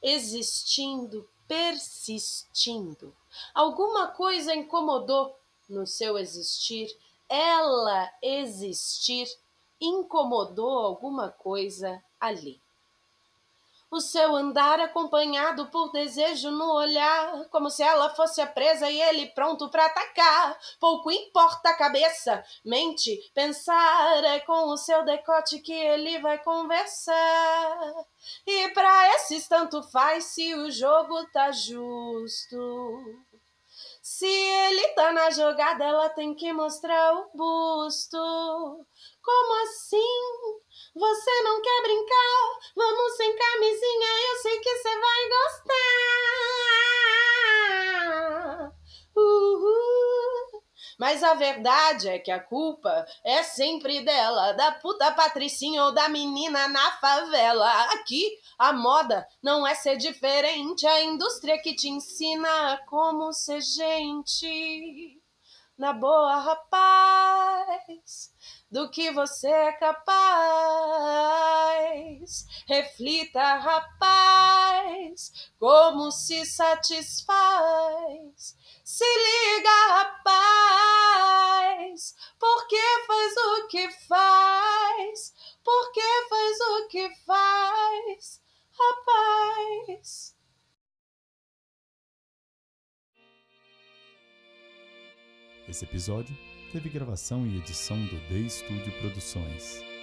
existindo, 0.00 1.28
persistindo. 1.48 3.12
Alguma 3.52 4.06
coisa 4.06 4.54
incomodou 4.54 5.36
no 5.68 5.84
seu 5.84 6.16
existir, 6.16 6.96
ela 7.28 8.08
existir 8.22 9.26
incomodou 9.80 10.78
alguma 10.78 11.28
coisa 11.28 12.00
ali 12.20 12.62
o 13.96 14.00
seu 14.00 14.34
andar 14.34 14.80
acompanhado 14.80 15.66
por 15.66 15.90
desejo 15.92 16.50
no 16.50 16.72
olhar, 16.74 17.48
como 17.50 17.70
se 17.70 17.82
ela 17.82 18.10
fosse 18.10 18.40
a 18.40 18.46
presa 18.46 18.90
e 18.90 19.00
ele 19.00 19.26
pronto 19.26 19.68
para 19.68 19.86
atacar. 19.86 20.58
Pouco 20.80 21.10
importa 21.10 21.70
a 21.70 21.76
cabeça, 21.76 22.44
mente, 22.64 23.30
pensar 23.34 24.24
é 24.24 24.40
com 24.40 24.68
o 24.68 24.76
seu 24.76 25.04
decote 25.04 25.60
que 25.60 25.72
ele 25.72 26.18
vai 26.18 26.38
conversar. 26.38 28.04
E 28.46 28.68
para 28.70 29.14
esses 29.16 29.46
tanto 29.46 29.82
faz 29.82 30.24
se 30.24 30.54
o 30.54 30.70
jogo 30.70 31.24
tá 31.32 31.50
justo. 31.52 33.33
Se 34.06 34.26
ele 34.26 34.88
tá 34.88 35.12
na 35.14 35.30
jogada, 35.30 35.82
ela 35.82 36.10
tem 36.10 36.34
que 36.34 36.52
mostrar 36.52 37.14
o 37.14 37.30
busto. 37.34 38.18
Como 39.22 39.62
assim? 39.62 40.60
Você 40.94 41.42
não 41.42 41.62
quer 41.62 41.82
brincar? 41.82 42.58
Vamos 42.76 43.16
sem 43.16 43.34
camisinha, 43.34 44.08
eu 44.28 44.36
sei 44.42 44.60
que 44.60 44.76
você 44.76 45.00
vai 45.00 45.28
gostar. 45.30 45.84
Uhul. 49.16 49.93
Mas 50.98 51.22
a 51.22 51.34
verdade 51.34 52.08
é 52.08 52.18
que 52.18 52.30
a 52.30 52.40
culpa 52.40 53.06
é 53.24 53.42
sempre 53.42 54.02
dela, 54.02 54.52
da 54.52 54.72
puta 54.72 55.10
patricinha 55.12 55.84
ou 55.84 55.92
da 55.92 56.08
menina 56.08 56.68
na 56.68 56.92
favela. 56.92 57.70
Aqui 57.94 58.38
a 58.58 58.72
moda 58.72 59.26
não 59.42 59.66
é 59.66 59.74
ser 59.74 59.96
diferente, 59.96 60.86
a 60.86 61.02
indústria 61.02 61.60
que 61.60 61.74
te 61.74 61.88
ensina 61.88 62.78
como 62.86 63.32
ser 63.32 63.60
gente. 63.60 65.20
Na 65.76 65.92
boa, 65.92 66.36
rapaz 66.36 68.33
do 68.74 68.90
que 68.90 69.10
você 69.12 69.46
é 69.46 69.72
capaz. 69.74 70.04
Reflita, 72.66 73.40
rapaz, 73.58 75.30
como 75.60 76.10
se 76.10 76.44
satisfaz. 76.44 77.24
Se 78.82 79.04
liga, 79.04 79.70
rapaz, 79.90 81.36
porque 82.36 82.82
faz 83.06 83.36
o 83.36 83.68
que 83.68 83.88
faz, 84.08 85.32
porque 85.62 86.02
faz 86.28 86.60
o 86.60 86.88
que 86.88 87.08
faz, 87.24 88.42
rapaz. 88.72 90.34
Esse 95.68 95.84
episódio 95.84 96.36
teve 96.74 96.88
gravação 96.88 97.46
e 97.46 97.58
edição 97.58 97.96
do 98.06 98.18
The 98.28 98.48
Studio 98.48 98.92
Produções. 99.00 99.93